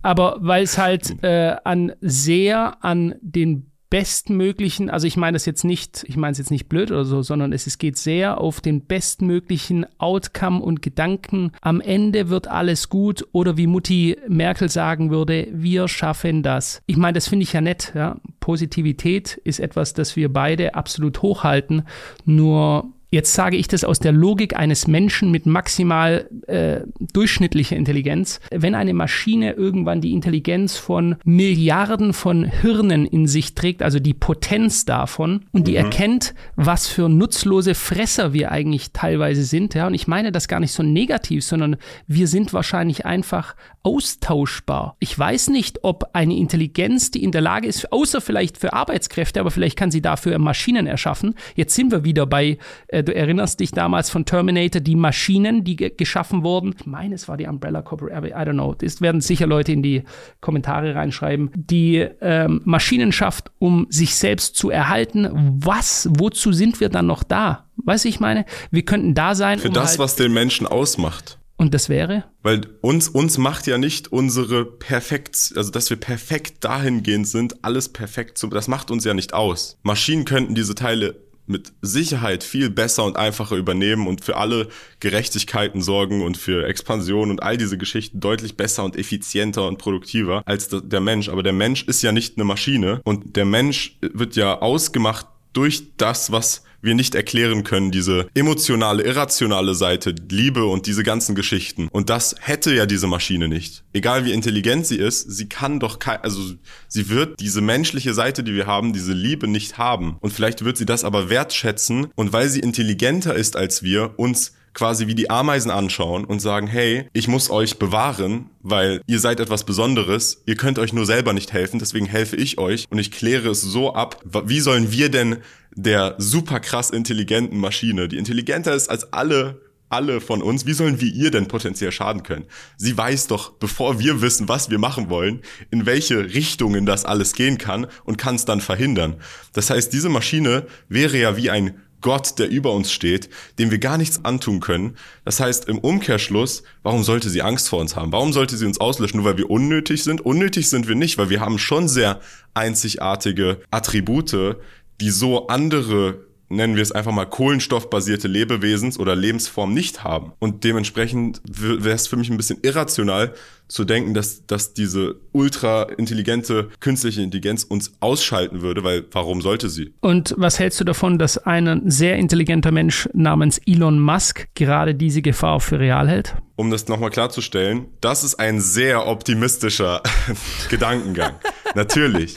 Aber 0.03 0.37
weil 0.41 0.63
es 0.63 0.79
halt 0.79 1.23
äh, 1.23 1.57
an 1.65 1.93
sehr 2.01 2.85
an 2.85 3.15
den 3.21 3.73
bestmöglichen, 3.91 4.91
also 4.91 5.07
ich 5.07 5.17
meine 5.17 5.37
das 5.37 5.47
jetzt 5.47 5.65
nicht, 5.65 6.05
ich 6.09 6.17
meine 6.17 6.33
es 6.33 6.39
jetzt 6.39 6.51
nicht 6.51 6.69
blöd 6.69 6.91
oder 6.91 7.05
so, 7.05 7.23
sondern 7.23 7.53
es, 7.53 7.67
es 7.67 7.79
geht 7.79 7.97
sehr 7.97 8.39
auf 8.41 8.61
den 8.61 8.83
bestmöglichen 8.83 9.87
Outcome 9.99 10.61
und 10.61 10.83
Gedanken. 10.83 11.53
Am 11.61 11.81
Ende 11.81 12.29
wird 12.29 12.49
alles 12.49 12.89
gut 12.89 13.27
oder 13.33 13.57
wie 13.57 13.67
Mutti 13.67 14.17
Merkel 14.29 14.69
sagen 14.69 15.11
würde, 15.11 15.49
wir 15.53 15.89
schaffen 15.89 16.43
das. 16.43 16.83
Ich 16.87 16.97
meine, 16.97 17.15
das 17.15 17.29
finde 17.29 17.45
ich 17.45 17.53
ja 17.53 17.61
nett. 17.61 17.93
Ja? 17.95 18.17
Positivität 18.41 19.41
ist 19.45 19.61
etwas, 19.61 19.95
das 19.95 20.17
wir 20.17 20.33
beide 20.33 20.75
absolut 20.75 21.23
hochhalten. 21.23 21.83
Nur 22.25 22.93
Jetzt 23.11 23.35
sage 23.35 23.57
ich 23.57 23.69
das 23.69 23.85
aus 23.85 23.99
der 24.01 24.13
Logik 24.13 24.57
eines 24.57 24.87
Menschen 24.87 25.31
mit 25.31 25.47
maximal 25.47 26.29
äh, 26.49 26.81
durchschnittlicher 27.13 27.77
Intelligenz. 27.77 28.41
Wenn 28.51 28.75
eine 28.75 28.95
Maschine 28.95 29.53
irgendwann 29.53 30.01
die 30.01 30.13
Intelligenz 30.13 30.77
von 30.77 31.17
Milliarden 31.25 32.13
von 32.13 32.45
Hirnen 32.45 33.07
in 33.07 33.29
sich 33.29 33.55
trägt, 33.55 33.83
also 33.83 34.01
die 34.01 34.15
Potenz 34.15 34.85
davon, 34.85 35.45
und 35.53 35.69
die 35.69 35.73
mhm. 35.73 35.85
erkennt, 35.85 36.35
was 36.57 36.89
für 36.89 37.09
nutzlose 37.09 37.75
Fresser 37.75 38.33
wir 38.33 38.51
eigentlich 38.51 38.93
teilweise 38.93 39.45
sind, 39.45 39.75
ja, 39.75 39.87
und 39.87 39.95
ich 39.95 40.09
meine 40.09 40.33
das 40.33 40.49
gar 40.49 40.61
nicht 40.61 40.73
so 40.73 40.83
negativ, 40.83 41.45
sondern 41.45 41.77
wir 42.07 42.27
sind 42.27 42.53
wahrscheinlich 42.53 43.07
einfach 43.07 43.55
austauschbar. 43.83 44.97
Ich 44.99 45.17
weiß 45.17 45.49
nicht, 45.51 45.85
ob 45.85 46.11
eine 46.13 46.37
Intelligenz, 46.37 47.13
die 47.13 47.23
in 47.23 47.31
der 47.31 47.41
Lage 47.41 47.69
ist, 47.69 47.93
außer 47.93 48.21
vielleicht 48.21 48.59
für 48.59 48.73
Arbeitskräfte, 48.73 49.39
aber 49.39 49.53
vielleicht 49.53 49.79
kann 49.79 49.93
sie 49.93 50.03
dafür 50.03 50.39
Maschinen 50.41 50.89
erschaffen. 50.89 51.37
Jetzt 51.55 51.75
sind 51.75 51.93
wir 51.93 52.05
wieder 52.05 52.27
bei, 52.27 52.59
äh, 52.89 52.96
du 53.03 53.15
erinnerst 53.15 53.61
dich 53.61 53.71
damals 53.71 54.11
von 54.11 54.25
Terminator, 54.25 54.81
die 54.81 54.97
Maschinen, 54.97 55.65
die 55.65 55.77
geschaffen 55.77 56.43
wurden. 56.43 56.75
Ich 56.79 56.87
meine, 56.87 57.15
es 57.15 57.29
war 57.29 57.37
die 57.37 57.47
Umbrella 57.47 57.83
Corporation, 57.83 58.31
I 58.31 58.35
don't 58.35 58.53
know. 58.53 58.75
Das 58.75 59.01
werden 59.01 59.21
sicher 59.21 59.47
Leute 59.47 59.73
in 59.73 59.83
die 59.83 60.03
Kommentare 60.41 60.95
reinschreiben. 60.95 61.51
Die 61.55 62.07
ähm, 62.21 62.61
Maschinen 62.65 63.13
schafft, 63.13 63.51
um 63.59 63.87
sich 63.91 64.15
selbst 64.15 64.57
zu 64.57 64.71
erhalten. 64.71 65.29
Was, 65.33 66.09
wozu 66.11 66.53
sind 66.53 66.81
wir 66.81 66.89
dann 66.89 67.07
noch 67.07 67.23
da? 67.23 67.67
Weißt 67.85 68.05
du, 68.05 68.09
ich 68.09 68.21
meine, 68.21 68.45
wir 68.71 68.85
könnten 68.85 69.15
da 69.15 69.35
sein. 69.35 69.59
Für 69.59 69.69
um 69.69 69.75
das, 69.75 69.91
halt 69.91 69.99
was 70.01 70.17
den 70.17 70.33
Menschen 70.33 70.67
ausmacht. 70.67 71.39
Und 71.59 71.73
das 71.73 71.89
wäre? 71.89 72.25
Weil 72.43 72.67
uns, 72.83 73.09
uns 73.09 73.39
macht 73.39 73.67
ja 73.67 73.79
nicht 73.79 74.13
unsere 74.13 74.67
perfekt, 74.67 75.55
also 75.57 75.71
dass 75.71 75.89
wir 75.89 75.97
perfekt 75.97 76.65
dahingehend 76.65 77.27
sind, 77.27 77.65
alles 77.65 77.89
perfekt 77.89 78.37
zu, 78.37 78.49
das 78.49 78.69
macht 78.69 78.91
uns 78.91 79.05
ja 79.05 79.15
nicht 79.15 79.33
aus. 79.33 79.79
Maschinen 79.83 80.27
könnten 80.27 80.55
diese 80.55 80.75
Teile 80.75 81.17
mit 81.47 81.73
Sicherheit 81.83 82.45
viel 82.45 82.71
besser 82.71 83.05
und 83.05 83.17
einfacher 83.17 83.57
übernehmen 83.57 84.07
und 84.07 84.25
für 84.25 84.37
alle 84.37 84.69
Gerechtigkeiten 85.01 85.83
sorgen 85.83 86.23
und 86.23 86.37
für 86.37 86.67
Expansion 86.67 87.31
und 87.31 87.43
all 87.43 87.57
diese 87.57 87.79
Geschichten 87.79 88.21
deutlich 88.21 88.57
besser 88.57 88.85
und 88.85 88.97
effizienter 88.97 89.67
und 89.67 89.79
produktiver 89.79 90.43
als 90.47 90.69
der 90.69 91.01
Mensch. 91.01 91.29
Aber 91.29 91.43
der 91.43 91.53
Mensch 91.53 91.85
ist 91.85 92.03
ja 92.03 92.13
nicht 92.13 92.37
eine 92.37 92.45
Maschine 92.45 93.01
und 93.05 93.37
der 93.37 93.45
Mensch 93.45 93.99
wird 94.01 94.37
ja 94.37 94.61
ausgemacht 94.61 95.27
durch 95.53 95.85
das, 95.97 96.33
was 96.33 96.66
wir 96.83 96.95
nicht 96.95 97.15
erklären 97.15 97.65
können, 97.65 97.91
diese 97.91 98.29
emotionale, 98.35 99.03
irrationale 99.03 99.75
Seite, 99.75 100.15
Liebe 100.31 100.65
und 100.67 100.87
diese 100.87 101.03
ganzen 101.03 101.35
Geschichten. 101.35 101.89
Und 101.91 102.11
das 102.11 102.35
hätte 102.41 102.75
ja 102.75 102.87
diese 102.87 103.07
Maschine 103.07 103.49
nicht. 103.49 103.85
Egal 103.93 104.25
wie 104.25 104.33
intelligent 104.33 104.87
sie 104.87 104.99
ist, 104.99 105.31
sie 105.31 105.49
kann 105.49 105.81
doch 105.81 105.99
kein, 105.99 106.21
also 106.21 106.41
sie 106.89 107.09
wird 107.09 107.41
diese 107.41 107.61
menschliche 107.61 108.15
Seite, 108.15 108.43
die 108.43 108.55
wir 108.55 108.67
haben, 108.67 108.93
diese 108.93 109.13
Liebe 109.13 109.49
nicht 109.49 109.79
haben. 109.79 110.17
Und 110.21 110.33
vielleicht 110.33 110.65
wird 110.65 110.77
sie 110.77 110.87
das 110.87 111.05
aber 111.05 111.31
wertschätzen 111.31 112.09
und 112.15 112.33
weil 112.33 112.49
sie 112.49 112.61
intelligenter 112.61 113.35
ist 113.35 113.57
als 113.57 113.83
wir, 113.83 114.15
uns 114.17 114.53
quasi 114.77 115.07
wie 115.07 115.15
die 115.15 115.31
Ameisen 115.31 115.71
anschauen 115.71 116.27
und 116.27 116.41
sagen, 116.41 116.67
hey, 116.67 117.09
ich 117.15 117.29
muss 117.29 117.49
euch 117.49 117.79
bewahren, 117.79 118.51
weil 118.61 119.01
ihr 119.07 119.21
seid 119.21 119.41
etwas 119.41 119.65
Besonderes, 119.65 120.43
ihr 120.45 120.55
könnt 120.55 120.79
euch 120.79 120.93
nur 120.93 121.07
selber 121.07 121.33
nicht 121.33 121.55
helfen, 121.55 121.79
deswegen 121.79 122.05
helfe 122.05 122.37
ich 122.37 122.59
euch 122.59 122.85
und 122.91 122.99
ich 122.99 123.11
kläre 123.11 123.49
es 123.49 123.63
so 123.63 123.95
ab, 123.95 124.23
wie 124.45 124.61
sollen 124.61 124.93
wir 124.93 125.09
denn 125.09 125.39
der 125.77 126.17
super 126.19 126.59
krass 126.59 126.91
intelligenten 126.91 127.59
Maschine, 127.59 128.09
die 128.09 128.19
intelligenter 128.19 128.75
ist 128.75 128.91
als 128.91 129.13
alle 129.13 129.61
alle 129.89 130.21
von 130.21 130.43
uns, 130.43 130.67
wie 130.67 130.73
sollen 130.73 131.01
wir 131.01 131.13
ihr 131.13 131.31
denn 131.31 131.47
potenziell 131.47 131.93
schaden 131.93 132.23
können? 132.25 132.47
Sie 132.77 132.97
weiß 132.97 133.29
doch, 133.29 133.53
bevor 133.53 134.01
wir 134.01 134.21
wissen, 134.21 134.49
was 134.49 134.69
wir 134.71 134.79
machen 134.79 135.11
wollen, 135.11 135.43
in 135.71 135.87
welche 135.87 136.35
Richtungen 136.35 136.87
das 136.87 137.05
alles 137.05 137.35
gehen 137.35 137.59
kann 137.59 137.87
und 138.05 138.19
kann 138.19 138.35
es 138.35 138.45
dann 138.45 138.61
verhindern. 138.61 139.15
Das 139.53 139.71
heißt, 139.71 139.93
diese 139.93 140.09
Maschine 140.09 140.67
wäre 140.89 141.17
ja 141.17 141.37
wie 141.37 141.51
ein 141.51 141.81
Gott, 142.03 142.39
der 142.39 142.49
über 142.51 142.73
uns 142.73 142.93
steht, 142.93 143.31
dem 143.59 143.71
wir 143.71 143.79
gar 143.79 143.97
nichts 143.97 144.25
antun 144.25 144.61
können. 144.61 144.97
Das 145.25 145.41
heißt, 145.41 145.69
im 145.69 145.79
Umkehrschluss, 145.79 146.63
warum 146.83 147.03
sollte 147.03 147.31
sie 147.31 147.43
Angst 147.43 147.69
vor 147.69 147.81
uns 147.81 147.97
haben? 147.97 148.13
Warum 148.13 148.33
sollte 148.33 148.57
sie 148.57 148.67
uns 148.67 148.79
auslöschen, 148.79 149.19
nur 149.21 149.31
weil 149.31 149.39
wir 149.39 149.51
unnötig 149.51 150.05
sind? 150.05 150.21
Unnötig 150.21 150.69
sind 150.69 150.89
wir 150.89 150.95
nicht, 150.95 151.17
weil 151.17 151.31
wir 151.31 151.41
haben 151.41 151.59
schon 151.59 151.89
sehr 151.89 152.21
einzigartige 152.55 153.61
Attribute, 153.71 154.57
die 155.01 155.11
so 155.11 155.47
andere 155.49 156.27
nennen 156.49 156.77
wir 156.77 156.83
es 156.83 156.93
einfach 156.93 157.13
mal 157.13 157.25
kohlenstoffbasierte 157.25 158.29
Lebewesens 158.29 158.99
oder 158.99 159.17
Lebensform 159.17 159.75
nicht 159.75 160.05
haben. 160.05 160.33
Und 160.39 160.65
dementsprechend 160.65 161.41
wäre 161.45 161.95
es 161.95 162.07
für 162.07 162.17
mich 162.17 162.31
ein 162.31 162.37
bisschen 162.37 162.59
irrational 162.63 163.35
zu 163.69 163.85
denken, 163.85 164.15
dass, 164.15 164.47
dass 164.47 164.73
diese 164.75 165.17
ultra 165.33 165.83
intelligente 165.83 166.69
künstliche 166.79 167.23
Intelligenz 167.23 167.65
uns 167.65 167.95
ausschalten 167.99 168.63
würde, 168.63 168.85
weil 168.85 169.05
warum 169.11 169.43
sollte 169.43 169.69
sie? 169.69 169.93
Und 170.01 170.35
was 170.37 170.61
hältst 170.61 170.79
du 170.79 170.85
davon, 170.85 171.19
dass 171.19 171.39
ein 171.39 171.83
sehr 171.91 172.17
intelligenter 172.17 172.71
Mensch 172.71 173.09
namens 173.13 173.61
Elon 173.67 173.99
Musk 173.99 174.47
gerade 174.55 174.95
diese 174.95 175.23
Gefahr 175.23 175.59
für 175.59 175.81
real 175.81 176.09
hält? 176.09 176.37
Um 176.55 176.71
das 176.71 176.87
nochmal 176.87 177.11
klarzustellen, 177.11 177.87
das 178.01 178.23
ist 178.23 178.37
ein 178.37 178.61
sehr 178.61 179.09
optimistischer 179.09 180.01
Gedankengang. 180.71 181.35
Natürlich. 181.75 182.37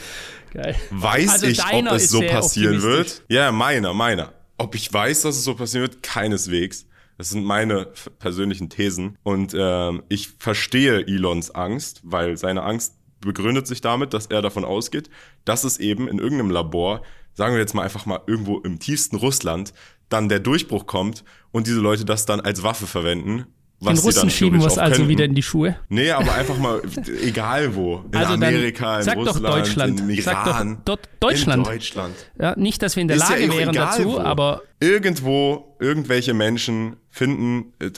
Geil. 0.52 0.76
Weiß 0.90 1.44
also 1.44 1.46
ich, 1.46 1.60
ob 1.64 1.92
es 1.92 2.10
so 2.10 2.20
passieren 2.20 2.82
wird? 2.82 3.22
Ja, 3.28 3.52
meiner, 3.52 3.94
meiner. 3.94 4.32
Ob 4.58 4.74
ich 4.74 4.92
weiß, 4.92 5.22
dass 5.22 5.36
es 5.36 5.44
so 5.44 5.54
passieren 5.54 5.82
wird? 5.82 6.02
Keineswegs. 6.02 6.86
Das 7.16 7.30
sind 7.30 7.44
meine 7.44 7.86
persönlichen 8.18 8.70
Thesen. 8.70 9.18
Und 9.22 9.54
ähm, 9.56 10.02
ich 10.08 10.30
verstehe 10.38 11.06
Elons 11.06 11.50
Angst, 11.50 12.00
weil 12.02 12.36
seine 12.36 12.62
Angst 12.62 12.94
begründet 13.20 13.66
sich 13.66 13.80
damit, 13.80 14.14
dass 14.14 14.26
er 14.26 14.42
davon 14.42 14.64
ausgeht, 14.64 15.10
dass 15.44 15.64
es 15.64 15.78
eben 15.78 16.08
in 16.08 16.18
irgendeinem 16.18 16.50
Labor, 16.50 17.02
sagen 17.34 17.54
wir 17.54 17.60
jetzt 17.60 17.74
mal 17.74 17.82
einfach 17.82 18.06
mal 18.06 18.20
irgendwo 18.26 18.58
im 18.60 18.78
tiefsten 18.78 19.16
Russland, 19.16 19.74
dann 20.08 20.28
der 20.28 20.40
Durchbruch 20.40 20.86
kommt 20.86 21.24
und 21.52 21.66
diese 21.66 21.80
Leute 21.80 22.04
das 22.04 22.26
dann 22.26 22.40
als 22.40 22.62
Waffe 22.62 22.86
verwenden 22.86 23.46
Den 23.80 23.98
Russen 23.98 24.28
schieben 24.28 24.60
wir 24.60 24.66
es 24.66 24.76
also 24.76 25.08
wieder 25.08 25.24
in 25.24 25.34
die 25.34 25.42
Schuhe. 25.42 25.76
Nee, 25.88 26.10
aber 26.10 26.34
einfach 26.34 26.58
mal, 26.58 26.82
egal 27.22 27.74
wo. 27.74 28.04
In 28.12 28.18
also 28.18 28.34
Amerika, 28.34 28.98
in 28.98 29.04
sag 29.04 29.16
Russland, 29.16 29.44
doch 29.44 29.50
Deutschland. 29.56 30.00
in 30.00 30.10
Iran. 30.10 30.68
Sag 30.68 30.84
doch 30.84 30.98
Deutschland. 31.18 31.66
In 31.66 31.72
Deutschland. 31.72 32.14
Ja, 32.38 32.54
nicht, 32.56 32.82
dass 32.82 32.96
wir 32.96 33.00
in 33.00 33.08
der 33.08 33.16
Lage 33.16 33.46
ja 33.46 33.52
wären 33.52 33.74
dazu, 33.74 34.04
wo. 34.04 34.18
aber. 34.18 34.62
Irgendwo, 34.80 35.76
irgendwelche 35.78 36.34
Menschen 36.34 36.96
finden, 37.08 37.72
äh, 37.80 37.90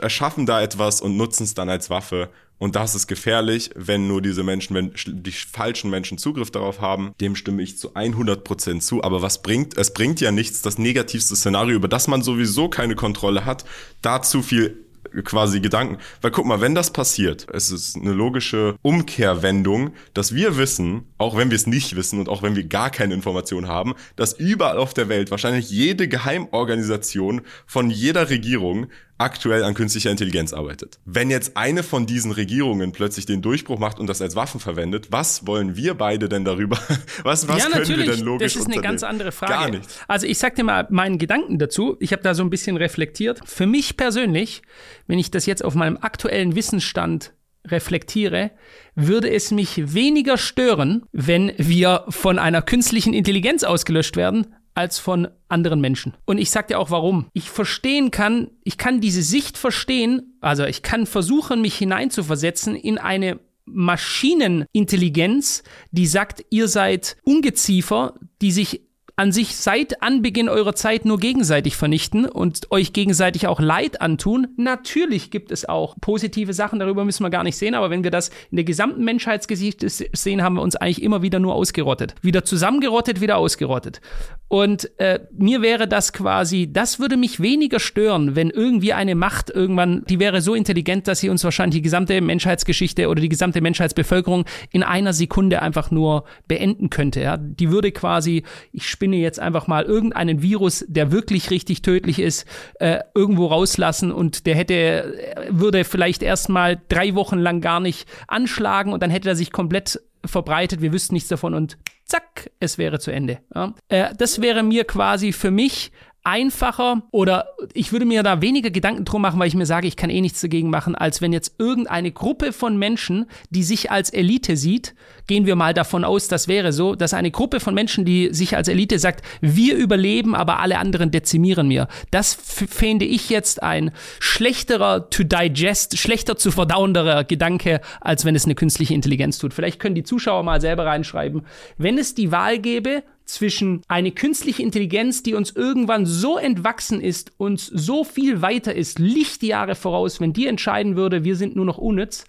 erschaffen 0.00 0.46
da 0.46 0.62
etwas 0.62 1.00
und 1.00 1.16
nutzen 1.16 1.44
es 1.44 1.54
dann 1.54 1.68
als 1.68 1.90
Waffe. 1.90 2.30
Und 2.58 2.76
das 2.76 2.94
ist 2.94 3.08
gefährlich, 3.08 3.70
wenn 3.74 4.06
nur 4.06 4.22
diese 4.22 4.44
Menschen, 4.44 4.74
wenn 4.76 4.92
die 5.06 5.32
falschen 5.32 5.90
Menschen 5.90 6.18
Zugriff 6.18 6.52
darauf 6.52 6.80
haben. 6.80 7.12
Dem 7.20 7.34
stimme 7.34 7.62
ich 7.62 7.76
zu 7.76 7.94
100 7.94 8.44
Prozent 8.44 8.84
zu. 8.84 9.02
Aber 9.02 9.22
was 9.22 9.42
bringt, 9.42 9.76
es 9.76 9.92
bringt 9.92 10.20
ja 10.20 10.30
nichts, 10.30 10.62
das 10.62 10.78
negativste 10.78 11.34
Szenario, 11.34 11.74
über 11.74 11.88
das 11.88 12.06
man 12.06 12.22
sowieso 12.22 12.68
keine 12.68 12.94
Kontrolle 12.94 13.44
hat, 13.44 13.64
da 14.02 14.22
zu 14.22 14.42
viel 14.42 14.83
quasi 15.22 15.60
Gedanken. 15.60 15.98
Weil 16.20 16.30
guck 16.30 16.46
mal, 16.46 16.60
wenn 16.60 16.74
das 16.74 16.92
passiert, 16.92 17.46
es 17.52 17.70
ist 17.70 17.96
eine 17.96 18.12
logische 18.12 18.76
Umkehrwendung, 18.82 19.92
dass 20.12 20.34
wir 20.34 20.56
wissen, 20.56 21.04
auch 21.18 21.36
wenn 21.36 21.50
wir 21.50 21.56
es 21.56 21.66
nicht 21.66 21.96
wissen 21.96 22.18
und 22.18 22.28
auch 22.28 22.42
wenn 22.42 22.56
wir 22.56 22.64
gar 22.64 22.90
keine 22.90 23.14
Information 23.14 23.68
haben, 23.68 23.94
dass 24.16 24.32
überall 24.32 24.78
auf 24.78 24.94
der 24.94 25.08
Welt 25.08 25.30
wahrscheinlich 25.30 25.70
jede 25.70 26.08
Geheimorganisation 26.08 27.42
von 27.66 27.90
jeder 27.90 28.30
Regierung 28.30 28.88
aktuell 29.24 29.64
an 29.64 29.74
künstlicher 29.74 30.10
Intelligenz 30.10 30.52
arbeitet. 30.52 31.00
Wenn 31.06 31.30
jetzt 31.30 31.56
eine 31.56 31.82
von 31.82 32.06
diesen 32.06 32.30
Regierungen 32.30 32.92
plötzlich 32.92 33.24
den 33.24 33.42
Durchbruch 33.42 33.78
macht 33.78 33.98
und 33.98 34.06
das 34.06 34.20
als 34.22 34.36
Waffen 34.36 34.60
verwendet, 34.60 35.08
was 35.10 35.46
wollen 35.46 35.76
wir 35.76 35.94
beide 35.94 36.28
denn 36.28 36.44
darüber? 36.44 36.78
Was, 37.22 37.48
was 37.48 37.58
ja, 37.58 37.70
können 37.70 37.88
wir 37.88 38.12
denn 38.12 38.20
logisch 38.20 38.52
Das 38.52 38.62
ist 38.62 38.70
eine 38.70 38.82
ganz 38.82 39.02
andere 39.02 39.32
Frage. 39.32 39.52
Gar 39.52 39.70
nicht. 39.70 39.88
Also 40.08 40.26
ich 40.26 40.38
sag 40.38 40.54
dir 40.56 40.64
mal 40.64 40.86
meinen 40.90 41.18
Gedanken 41.18 41.58
dazu. 41.58 41.96
Ich 42.00 42.12
habe 42.12 42.22
da 42.22 42.34
so 42.34 42.42
ein 42.42 42.50
bisschen 42.50 42.76
reflektiert. 42.76 43.40
Für 43.44 43.66
mich 43.66 43.96
persönlich, 43.96 44.62
wenn 45.06 45.18
ich 45.18 45.30
das 45.30 45.46
jetzt 45.46 45.64
auf 45.64 45.74
meinem 45.74 45.96
aktuellen 45.96 46.54
Wissensstand 46.54 47.32
reflektiere, 47.66 48.50
würde 48.94 49.30
es 49.30 49.50
mich 49.50 49.94
weniger 49.94 50.36
stören, 50.36 51.06
wenn 51.12 51.52
wir 51.56 52.04
von 52.08 52.38
einer 52.38 52.62
künstlichen 52.62 53.14
Intelligenz 53.14 53.64
ausgelöscht 53.64 54.16
werden, 54.16 54.54
als 54.74 54.98
von 54.98 55.28
anderen 55.48 55.80
Menschen. 55.80 56.14
Und 56.24 56.38
ich 56.38 56.50
sag 56.50 56.68
dir 56.68 56.78
auch 56.78 56.90
warum. 56.90 57.26
Ich 57.32 57.50
verstehen 57.50 58.10
kann, 58.10 58.50
ich 58.64 58.76
kann 58.76 59.00
diese 59.00 59.22
Sicht 59.22 59.56
verstehen, 59.56 60.36
also 60.40 60.64
ich 60.64 60.82
kann 60.82 61.06
versuchen, 61.06 61.60
mich 61.60 61.76
hineinzuversetzen 61.76 62.74
in 62.74 62.98
eine 62.98 63.40
Maschinenintelligenz, 63.66 65.62
die 65.90 66.06
sagt, 66.06 66.44
ihr 66.50 66.68
seid 66.68 67.16
Ungeziefer, 67.24 68.14
die 68.42 68.52
sich 68.52 68.82
an 69.16 69.30
sich 69.30 69.56
seit 69.56 70.02
Anbeginn 70.02 70.48
eurer 70.48 70.74
Zeit 70.74 71.04
nur 71.04 71.18
gegenseitig 71.18 71.76
vernichten 71.76 72.26
und 72.26 72.70
euch 72.72 72.92
gegenseitig 72.92 73.46
auch 73.46 73.60
Leid 73.60 74.00
antun. 74.00 74.48
Natürlich 74.56 75.30
gibt 75.30 75.52
es 75.52 75.68
auch 75.68 75.94
positive 76.00 76.52
Sachen, 76.52 76.80
darüber 76.80 77.04
müssen 77.04 77.22
wir 77.22 77.30
gar 77.30 77.44
nicht 77.44 77.56
sehen, 77.56 77.74
aber 77.74 77.90
wenn 77.90 78.02
wir 78.02 78.10
das 78.10 78.30
in 78.50 78.56
der 78.56 78.64
gesamten 78.64 79.04
Menschheitsgeschichte 79.04 79.88
sehen, 79.88 80.42
haben 80.42 80.56
wir 80.56 80.62
uns 80.62 80.74
eigentlich 80.74 81.02
immer 81.02 81.22
wieder 81.22 81.38
nur 81.38 81.54
ausgerottet. 81.54 82.14
Wieder 82.22 82.44
zusammengerottet, 82.44 83.20
wieder 83.20 83.36
ausgerottet. 83.36 84.00
Und 84.48 84.90
äh, 85.00 85.20
mir 85.36 85.62
wäre 85.62 85.88
das 85.88 86.12
quasi, 86.12 86.70
das 86.72 87.00
würde 87.00 87.16
mich 87.16 87.40
weniger 87.40 87.80
stören, 87.80 88.36
wenn 88.36 88.50
irgendwie 88.50 88.92
eine 88.92 89.14
Macht 89.14 89.50
irgendwann, 89.50 90.04
die 90.08 90.20
wäre 90.20 90.40
so 90.40 90.54
intelligent, 90.54 91.08
dass 91.08 91.20
sie 91.20 91.28
uns 91.28 91.42
wahrscheinlich 91.42 91.76
die 91.76 91.82
gesamte 91.82 92.20
Menschheitsgeschichte 92.20 93.08
oder 93.08 93.20
die 93.20 93.28
gesamte 93.28 93.60
Menschheitsbevölkerung 93.60 94.44
in 94.70 94.82
einer 94.82 95.12
Sekunde 95.12 95.62
einfach 95.62 95.90
nur 95.90 96.24
beenden 96.46 96.90
könnte. 96.90 97.20
Ja? 97.20 97.36
Die 97.36 97.70
würde 97.70 97.90
quasi, 97.90 98.44
ich 98.72 98.88
spinne 99.04 99.16
jetzt 99.16 99.38
einfach 99.38 99.66
mal 99.66 99.84
irgendeinen 99.84 100.40
Virus, 100.40 100.82
der 100.88 101.12
wirklich 101.12 101.50
richtig 101.50 101.82
tödlich 101.82 102.18
ist, 102.18 102.46
äh, 102.80 103.00
irgendwo 103.14 103.48
rauslassen 103.48 104.10
und 104.10 104.46
der 104.46 104.54
hätte, 104.54 104.74
äh, 104.74 105.46
würde 105.50 105.84
vielleicht 105.84 106.22
erstmal 106.22 106.80
drei 106.88 107.14
Wochen 107.14 107.38
lang 107.38 107.60
gar 107.60 107.80
nicht 107.80 108.08
anschlagen 108.28 108.94
und 108.94 109.02
dann 109.02 109.10
hätte 109.10 109.28
er 109.28 109.36
sich 109.36 109.52
komplett 109.52 110.00
verbreitet, 110.24 110.80
wir 110.80 110.94
wüssten 110.94 111.12
nichts 111.12 111.28
davon 111.28 111.52
und 111.52 111.76
zack, 112.06 112.50
es 112.60 112.78
wäre 112.78 112.98
zu 112.98 113.10
Ende. 113.10 113.40
Ja. 113.54 113.74
Äh, 113.88 114.14
das 114.16 114.40
wäre 114.40 114.62
mir 114.62 114.84
quasi 114.84 115.32
für 115.32 115.50
mich 115.50 115.92
einfacher 116.24 117.02
oder 117.10 117.50
ich 117.74 117.92
würde 117.92 118.06
mir 118.06 118.22
da 118.22 118.40
weniger 118.40 118.70
Gedanken 118.70 119.04
drum 119.04 119.20
machen, 119.20 119.38
weil 119.38 119.46
ich 119.46 119.54
mir 119.54 119.66
sage, 119.66 119.86
ich 119.86 119.96
kann 119.96 120.08
eh 120.08 120.22
nichts 120.22 120.40
dagegen 120.40 120.70
machen, 120.70 120.94
als 120.94 121.20
wenn 121.20 121.34
jetzt 121.34 121.56
irgendeine 121.58 122.12
Gruppe 122.12 122.54
von 122.54 122.78
Menschen, 122.78 123.26
die 123.50 123.62
sich 123.62 123.90
als 123.90 124.08
Elite 124.08 124.56
sieht, 124.56 124.94
gehen 125.26 125.44
wir 125.44 125.54
mal 125.54 125.74
davon 125.74 126.02
aus, 126.02 126.28
das 126.28 126.48
wäre 126.48 126.72
so, 126.72 126.94
dass 126.94 127.12
eine 127.12 127.30
Gruppe 127.30 127.60
von 127.60 127.74
Menschen, 127.74 128.06
die 128.06 128.32
sich 128.32 128.56
als 128.56 128.68
Elite 128.68 128.98
sagt, 128.98 129.22
wir 129.42 129.76
überleben, 129.76 130.34
aber 130.34 130.60
alle 130.60 130.78
anderen 130.78 131.10
dezimieren 131.10 131.68
mir. 131.68 131.88
Das 132.10 132.34
fände 132.34 133.04
ich 133.04 133.28
jetzt 133.28 133.62
ein 133.62 133.90
schlechterer 134.18 135.10
to 135.10 135.24
digest, 135.24 135.98
schlechter 135.98 136.36
zu 136.36 136.50
verdauenderer 136.50 137.24
Gedanke, 137.24 137.82
als 138.00 138.24
wenn 138.24 138.34
es 138.34 138.46
eine 138.46 138.54
künstliche 138.54 138.94
Intelligenz 138.94 139.36
tut. 139.36 139.52
Vielleicht 139.52 139.78
können 139.78 139.94
die 139.94 140.04
Zuschauer 140.04 140.42
mal 140.42 140.62
selber 140.62 140.86
reinschreiben, 140.86 141.42
wenn 141.76 141.98
es 141.98 142.14
die 142.14 142.32
Wahl 142.32 142.58
gäbe, 142.58 143.02
zwischen 143.24 143.82
eine 143.88 144.12
künstliche 144.12 144.62
Intelligenz, 144.62 145.22
die 145.22 145.34
uns 145.34 145.50
irgendwann 145.50 146.06
so 146.06 146.38
entwachsen 146.38 147.00
ist, 147.00 147.32
uns 147.36 147.66
so 147.66 148.04
viel 148.04 148.42
weiter 148.42 148.74
ist, 148.74 148.98
Lichtjahre 148.98 149.74
voraus, 149.74 150.20
wenn 150.20 150.32
die 150.32 150.46
entscheiden 150.46 150.96
würde, 150.96 151.24
wir 151.24 151.36
sind 151.36 151.56
nur 151.56 151.64
noch 151.64 151.78
unnütz, 151.78 152.24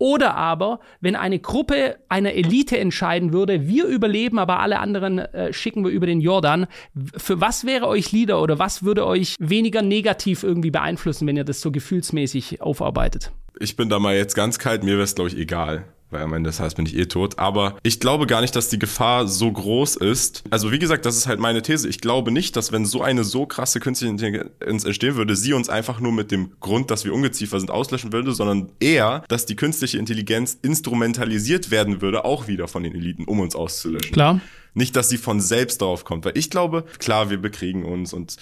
oder 0.00 0.34
aber, 0.34 0.80
wenn 1.02 1.14
eine 1.14 1.38
Gruppe 1.38 1.98
einer 2.08 2.32
Elite 2.32 2.78
entscheiden 2.78 3.34
würde, 3.34 3.68
wir 3.68 3.84
überleben, 3.84 4.38
aber 4.38 4.60
alle 4.60 4.78
anderen 4.78 5.18
äh, 5.18 5.52
schicken 5.52 5.84
wir 5.84 5.90
über 5.90 6.06
den 6.06 6.22
Jordan. 6.22 6.66
Für 7.18 7.42
was 7.42 7.66
wäre 7.66 7.86
euch 7.86 8.10
Lieder 8.10 8.40
oder 8.40 8.58
was 8.58 8.82
würde 8.82 9.04
euch 9.04 9.36
weniger 9.38 9.82
negativ 9.82 10.42
irgendwie 10.42 10.70
beeinflussen, 10.70 11.26
wenn 11.26 11.36
ihr 11.36 11.44
das 11.44 11.60
so 11.60 11.70
gefühlsmäßig 11.70 12.62
aufarbeitet? 12.62 13.30
Ich 13.58 13.76
bin 13.76 13.90
da 13.90 13.98
mal 13.98 14.16
jetzt 14.16 14.34
ganz 14.34 14.58
kalt, 14.58 14.84
mir 14.84 14.92
wäre 14.92 15.02
es, 15.02 15.14
glaube 15.14 15.28
ich, 15.28 15.36
egal 15.36 15.84
weil 16.10 16.22
am 16.22 16.32
Ende 16.32 16.50
des 16.50 16.58
Tages 16.58 16.74
bin 16.74 16.86
ich 16.86 16.96
eh 16.96 17.06
tot. 17.06 17.38
Aber 17.38 17.76
ich 17.82 18.00
glaube 18.00 18.26
gar 18.26 18.40
nicht, 18.40 18.54
dass 18.56 18.68
die 18.68 18.78
Gefahr 18.78 19.26
so 19.26 19.50
groß 19.50 19.96
ist. 19.96 20.44
Also 20.50 20.72
wie 20.72 20.78
gesagt, 20.78 21.06
das 21.06 21.16
ist 21.16 21.26
halt 21.26 21.40
meine 21.40 21.62
These. 21.62 21.88
Ich 21.88 22.00
glaube 22.00 22.30
nicht, 22.30 22.56
dass 22.56 22.72
wenn 22.72 22.84
so 22.84 23.02
eine 23.02 23.24
so 23.24 23.46
krasse 23.46 23.80
künstliche 23.80 24.10
Intelligenz 24.10 24.84
entstehen 24.84 25.16
würde, 25.16 25.36
sie 25.36 25.52
uns 25.52 25.68
einfach 25.68 26.00
nur 26.00 26.12
mit 26.12 26.30
dem 26.30 26.52
Grund, 26.60 26.90
dass 26.90 27.04
wir 27.04 27.14
Ungeziefer 27.14 27.58
sind, 27.60 27.70
auslöschen 27.70 28.12
würde, 28.12 28.32
sondern 28.32 28.70
eher, 28.80 29.24
dass 29.28 29.46
die 29.46 29.56
künstliche 29.56 29.98
Intelligenz 29.98 30.58
instrumentalisiert 30.62 31.70
werden 31.70 32.00
würde, 32.02 32.24
auch 32.24 32.48
wieder 32.48 32.68
von 32.68 32.82
den 32.82 32.94
Eliten, 32.94 33.24
um 33.24 33.40
uns 33.40 33.54
auszulöschen. 33.54 34.12
Klar. 34.12 34.40
Nicht, 34.74 34.94
dass 34.96 35.08
sie 35.08 35.18
von 35.18 35.40
selbst 35.40 35.82
darauf 35.82 36.04
kommt. 36.04 36.24
Weil 36.24 36.38
ich 36.38 36.50
glaube, 36.50 36.84
klar, 36.98 37.30
wir 37.30 37.38
bekriegen 37.38 37.84
uns 37.84 38.12
und 38.12 38.36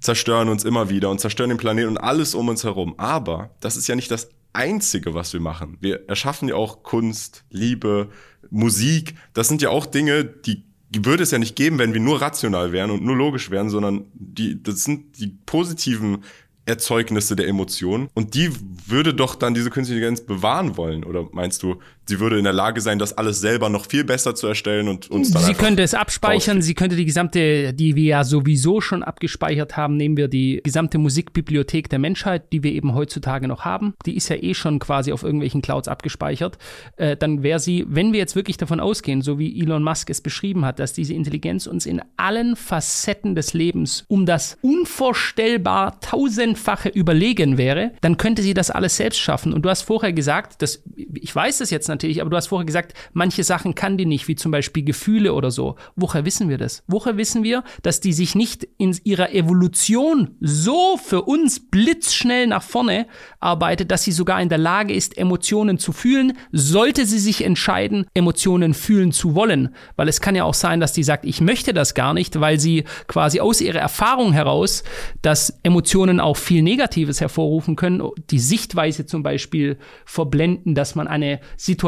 zerstören 0.00 0.48
uns 0.48 0.64
immer 0.64 0.88
wieder 0.88 1.10
und 1.10 1.20
zerstören 1.20 1.50
den 1.50 1.58
Planeten 1.58 1.88
und 1.88 1.98
alles 1.98 2.34
um 2.34 2.48
uns 2.48 2.64
herum. 2.64 2.94
Aber 2.98 3.50
das 3.60 3.76
ist 3.76 3.88
ja 3.88 3.94
nicht 3.94 4.10
das 4.10 4.30
Einzige, 4.56 5.14
was 5.14 5.32
wir 5.32 5.40
machen. 5.40 5.76
Wir 5.80 6.08
erschaffen 6.08 6.48
ja 6.48 6.54
auch 6.56 6.82
Kunst, 6.82 7.44
Liebe, 7.50 8.08
Musik. 8.50 9.14
Das 9.34 9.48
sind 9.48 9.62
ja 9.62 9.70
auch 9.70 9.86
Dinge, 9.86 10.24
die 10.24 10.64
würde 10.94 11.22
es 11.22 11.30
ja 11.30 11.38
nicht 11.38 11.56
geben, 11.56 11.78
wenn 11.78 11.92
wir 11.92 12.00
nur 12.00 12.20
rational 12.20 12.72
wären 12.72 12.90
und 12.90 13.04
nur 13.04 13.16
logisch 13.16 13.50
wären, 13.50 13.70
sondern 13.70 14.06
die, 14.14 14.62
das 14.62 14.84
sind 14.84 15.18
die 15.18 15.28
positiven 15.44 16.24
Erzeugnisse 16.64 17.36
der 17.36 17.48
Emotionen. 17.48 18.08
Und 18.14 18.34
die 18.34 18.50
würde 18.86 19.14
doch 19.14 19.36
dann 19.36 19.54
diese 19.54 19.70
künstliche 19.70 20.00
Intelligenz 20.00 20.26
bewahren 20.26 20.76
wollen. 20.76 21.04
Oder 21.04 21.28
meinst 21.32 21.62
du, 21.62 21.80
sie 22.08 22.20
würde 22.20 22.38
in 22.38 22.44
der 22.44 22.52
Lage 22.52 22.80
sein, 22.80 22.98
das 22.98 23.16
alles 23.16 23.40
selber 23.40 23.68
noch 23.68 23.86
viel 23.86 24.04
besser 24.04 24.34
zu 24.34 24.46
erstellen 24.46 24.88
und 24.88 25.10
uns 25.10 25.30
dann 25.30 25.42
Sie 25.42 25.54
könnte 25.54 25.82
es 25.82 25.94
abspeichern, 25.94 26.62
sie 26.62 26.74
könnte 26.74 26.96
die 26.96 27.04
gesamte, 27.04 27.72
die 27.72 27.96
wir 27.96 28.04
ja 28.04 28.24
sowieso 28.24 28.80
schon 28.80 29.02
abgespeichert 29.02 29.76
haben, 29.76 29.96
nehmen 29.96 30.16
wir 30.16 30.28
die 30.28 30.60
gesamte 30.62 30.98
Musikbibliothek 30.98 31.88
der 31.88 31.98
Menschheit, 31.98 32.52
die 32.52 32.62
wir 32.62 32.72
eben 32.72 32.94
heutzutage 32.94 33.48
noch 33.48 33.64
haben. 33.64 33.94
Die 34.06 34.16
ist 34.16 34.28
ja 34.28 34.36
eh 34.36 34.54
schon 34.54 34.78
quasi 34.78 35.12
auf 35.12 35.22
irgendwelchen 35.22 35.62
Clouds 35.62 35.88
abgespeichert. 35.88 36.58
Äh, 36.96 37.16
dann 37.16 37.42
wäre 37.42 37.60
sie, 37.60 37.84
wenn 37.88 38.12
wir 38.12 38.18
jetzt 38.18 38.36
wirklich 38.36 38.56
davon 38.56 38.80
ausgehen, 38.80 39.22
so 39.22 39.38
wie 39.38 39.60
Elon 39.60 39.82
Musk 39.82 40.10
es 40.10 40.20
beschrieben 40.20 40.64
hat, 40.64 40.78
dass 40.78 40.92
diese 40.92 41.14
Intelligenz 41.14 41.66
uns 41.66 41.86
in 41.86 42.02
allen 42.16 42.56
Facetten 42.56 43.34
des 43.34 43.52
Lebens 43.52 44.04
um 44.08 44.26
das 44.26 44.58
unvorstellbar 44.62 46.00
tausend 46.00 46.36
tausendfache 46.36 46.88
überlegen 46.88 47.58
wäre, 47.58 47.92
dann 48.00 48.16
könnte 48.16 48.42
sie 48.42 48.54
das 48.54 48.70
alles 48.70 48.96
selbst 48.96 49.18
schaffen. 49.18 49.52
Und 49.52 49.62
du 49.62 49.70
hast 49.70 49.82
vorher 49.82 50.12
gesagt, 50.12 50.62
dass, 50.62 50.82
ich 51.14 51.34
weiß 51.34 51.58
das 51.58 51.70
jetzt 51.70 51.88
natürlich, 51.88 51.95
aber 52.04 52.30
du 52.30 52.36
hast 52.36 52.48
vorher 52.48 52.66
gesagt, 52.66 52.94
manche 53.12 53.44
Sachen 53.44 53.74
kann 53.74 53.96
die 53.96 54.06
nicht, 54.06 54.28
wie 54.28 54.36
zum 54.36 54.52
Beispiel 54.52 54.84
Gefühle 54.84 55.34
oder 55.34 55.50
so. 55.50 55.76
Woher 55.94 56.24
wissen 56.24 56.48
wir 56.48 56.58
das? 56.58 56.82
Woher 56.86 57.16
wissen 57.16 57.42
wir, 57.42 57.64
dass 57.82 58.00
die 58.00 58.12
sich 58.12 58.34
nicht 58.34 58.66
in 58.78 58.96
ihrer 59.04 59.32
Evolution 59.32 60.36
so 60.40 60.96
für 60.96 61.22
uns 61.22 61.60
blitzschnell 61.60 62.46
nach 62.46 62.62
vorne 62.62 63.06
arbeitet, 63.40 63.90
dass 63.90 64.04
sie 64.04 64.12
sogar 64.12 64.40
in 64.40 64.48
der 64.48 64.58
Lage 64.58 64.94
ist, 64.94 65.16
Emotionen 65.16 65.78
zu 65.78 65.92
fühlen, 65.92 66.34
sollte 66.52 67.06
sie 67.06 67.18
sich 67.18 67.44
entscheiden, 67.44 68.06
Emotionen 68.14 68.74
fühlen 68.74 69.12
zu 69.12 69.34
wollen. 69.34 69.74
Weil 69.96 70.08
es 70.08 70.20
kann 70.20 70.34
ja 70.34 70.44
auch 70.44 70.54
sein, 70.54 70.80
dass 70.80 70.92
die 70.92 71.04
sagt, 71.04 71.24
ich 71.24 71.40
möchte 71.40 71.72
das 71.72 71.94
gar 71.94 72.14
nicht, 72.14 72.40
weil 72.40 72.58
sie 72.58 72.84
quasi 73.06 73.40
aus 73.40 73.60
ihrer 73.60 73.78
Erfahrung 73.78 74.32
heraus, 74.32 74.84
dass 75.22 75.58
Emotionen 75.62 76.20
auch 76.20 76.36
viel 76.36 76.62
Negatives 76.62 77.20
hervorrufen 77.20 77.76
können. 77.76 78.02
Die 78.30 78.38
Sichtweise 78.38 79.06
zum 79.06 79.22
Beispiel 79.22 79.78
verblenden, 80.04 80.74
dass 80.74 80.94
man 80.94 81.08
eine 81.08 81.40
Situation, 81.56 81.85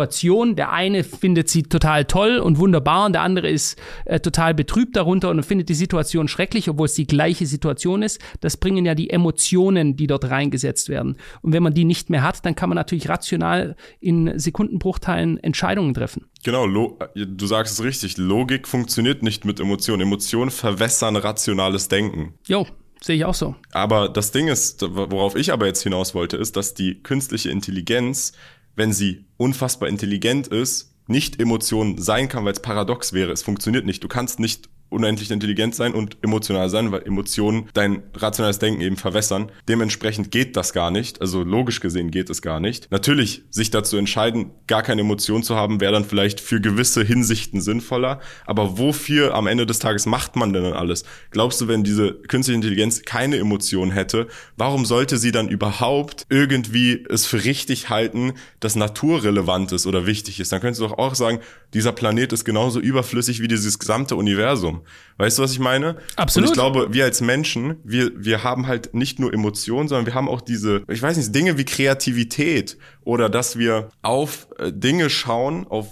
der 0.57 0.73
eine 0.73 1.05
findet 1.05 1.49
sie 1.49 1.63
total 1.63 2.05
toll 2.05 2.39
und 2.39 2.59
wunderbar 2.59 3.07
und 3.07 3.13
der 3.13 3.23
andere 3.23 3.49
ist 3.49 3.79
äh, 4.05 4.21
total 4.21 4.55
betrübt 4.55 4.97
darunter 4.97 5.31
und 5.31 5.43
findet 5.45 5.69
die 5.69 5.75
Situation 5.75 6.29
schrecklich, 6.29 6.69
obwohl 6.69 6.87
es 6.87 6.95
die 6.95 7.07
gleiche 7.07 7.47
Situation 7.47 8.03
ist. 8.03 8.21
Das 8.41 8.57
bringen 8.57 8.85
ja 8.85 8.95
die 8.95 9.11
Emotionen, 9.11 9.97
die 9.97 10.07
dort 10.07 10.31
reingesetzt 10.31 10.89
werden. 10.89 11.17
Und 11.43 11.53
wenn 11.53 11.63
man 11.63 11.75
die 11.75 11.85
nicht 11.85 12.11
mehr 12.11 12.23
hat, 12.23 12.45
dann 12.45 12.55
kann 12.55 12.69
man 12.69 12.77
natürlich 12.77 13.09
rational 13.09 13.77
in 14.01 14.39
Sekundenbruchteilen 14.39 15.43
Entscheidungen 15.43 15.95
treffen. 15.95 16.27
Genau, 16.45 16.67
du 17.15 17.47
sagst 17.47 17.75
es 17.79 17.85
richtig. 17.85 18.17
Logik 18.17 18.69
funktioniert 18.69 19.23
nicht 19.23 19.45
mit 19.45 19.61
Emotionen. 19.61 20.03
Emotionen 20.03 20.51
verwässern 20.51 21.17
rationales 21.17 21.89
Denken. 21.89 22.35
Jo, 22.47 22.67
Sehe 23.01 23.17
ich 23.17 23.25
auch 23.25 23.35
so. 23.35 23.55
Aber 23.73 24.09
das 24.09 24.33
Ding 24.33 24.49
ist, 24.49 24.83
worauf 24.83 25.37
ich 25.37 25.53
aber 25.53 25.67
jetzt 25.67 25.83
hinaus 25.83 26.15
wollte, 26.15 26.37
ist, 26.37 26.57
dass 26.57 26.75
die 26.75 27.01
künstliche 27.03 27.51
Intelligenz, 27.51 28.33
wenn 28.79 28.93
sie 28.93 29.27
unfassbar 29.37 29.89
intelligent 29.89 30.47
ist, 30.47 30.95
nicht 31.09 31.41
Emotionen 31.41 32.01
sein 32.01 32.29
kann, 32.29 32.45
weil 32.45 32.53
es 32.53 32.63
paradox 32.63 33.13
wäre. 33.13 33.33
Es 33.33 33.43
funktioniert 33.43 33.85
nicht. 33.85 34.05
Du 34.05 34.09
kannst 34.09 34.41
nicht 34.41 34.69
unendlich 34.91 35.31
intelligent 35.31 35.75
sein 35.75 35.95
und 35.95 36.17
emotional 36.23 36.69
sein, 36.69 36.93
weil 36.93 37.03
Emotionen 37.03 37.69
dein 37.75 38.03
rationales 38.15 38.59
Denken 38.59 38.81
eben 38.81 38.97
verwässern. 38.97 39.51
Dementsprechend 39.69 40.31
geht 40.31 40.57
das 40.57 40.73
gar 40.73 40.91
nicht. 40.91 41.21
Also 41.21 41.43
logisch 41.43 41.81
gesehen 41.81 42.11
geht 42.11 42.31
es 42.31 42.43
gar 42.43 42.61
nicht. 42.61 42.91
Natürlich, 42.91 43.43
sich 43.51 43.71
dazu 43.71 43.97
entscheiden, 43.97 44.51
gar 44.67 44.83
keine 44.83 45.03
Emotion 45.03 45.43
zu 45.43 45.57
haben, 45.57 45.81
wäre 45.81 45.93
dann 45.93 46.05
vielleicht 46.05 46.41
für 46.41 46.61
gewisse 46.61 47.03
Hinsichten 47.03 47.61
sinnvoller. 47.61 48.21
Aber 48.47 48.79
wofür 48.79 49.35
am 49.35 49.47
Ende 49.47 49.67
des 49.67 49.79
Tages 49.79 50.07
macht 50.07 50.37
man 50.37 50.53
denn 50.53 50.63
dann 50.63 50.73
alles? 50.73 51.05
Glaubst 51.31 51.61
du, 51.61 51.69
wenn 51.69 51.85
diese 51.85 52.15
künstliche 52.15 52.57
Intelligenz 52.57 53.03
keine 53.03 53.37
Emotion 53.37 53.91
hätte, 53.91 54.29
warum 54.57 54.85
sollte 54.87 55.19
sie 55.19 55.33
dann 55.33 55.49
überhaupt 55.49 56.27
irgendwie 56.31 57.05
es 57.09 57.27
für 57.27 57.45
richtig 57.45 57.91
halten, 57.91 58.33
dass 58.61 58.77
naturrelevant 58.77 59.73
ist 59.73 59.87
oder 59.87 60.07
wichtig 60.07 60.41
ist? 60.41 60.53
Dann 60.53 60.61
könntest 60.61 60.81
du 60.81 60.87
doch 60.87 60.99
auch 60.99 61.15
sagen, 61.15 61.41
dieser 61.75 61.93
Planet 61.93 62.33
ist 62.33 62.45
genauso 62.45 62.81
überflüssig 62.81 63.41
wie 63.43 63.49
dieses 63.49 63.79
gesamte 63.79 64.17
Universum. 64.17 64.83
Weißt 65.19 65.39
du, 65.39 65.43
was 65.43 65.53
ich 65.53 65.59
meine? 65.59 65.97
Absolut. 66.17 66.49
Und 66.49 66.53
ich 66.53 66.55
glaube, 66.55 66.93
wir 66.93 67.05
als 67.05 67.21
Menschen, 67.21 67.77
wir, 67.85 68.13
wir 68.15 68.43
haben 68.43 68.67
halt 68.67 68.95
nicht 68.95 69.19
nur 69.19 69.33
Emotionen, 69.35 69.89
sondern 69.89 70.07
wir 70.07 70.15
haben 70.15 70.29
auch 70.29 70.41
diese, 70.41 70.83
ich 70.89 71.03
weiß 71.03 71.17
nicht, 71.17 71.35
Dinge 71.35 71.59
wie 71.59 71.65
Kreativität 71.65 72.79
oder 73.03 73.29
dass 73.29 73.59
wir 73.59 73.91
auf 74.03 74.49
äh, 74.59 74.73
Dinge 74.73 75.11
schauen, 75.11 75.67
auf, 75.67 75.89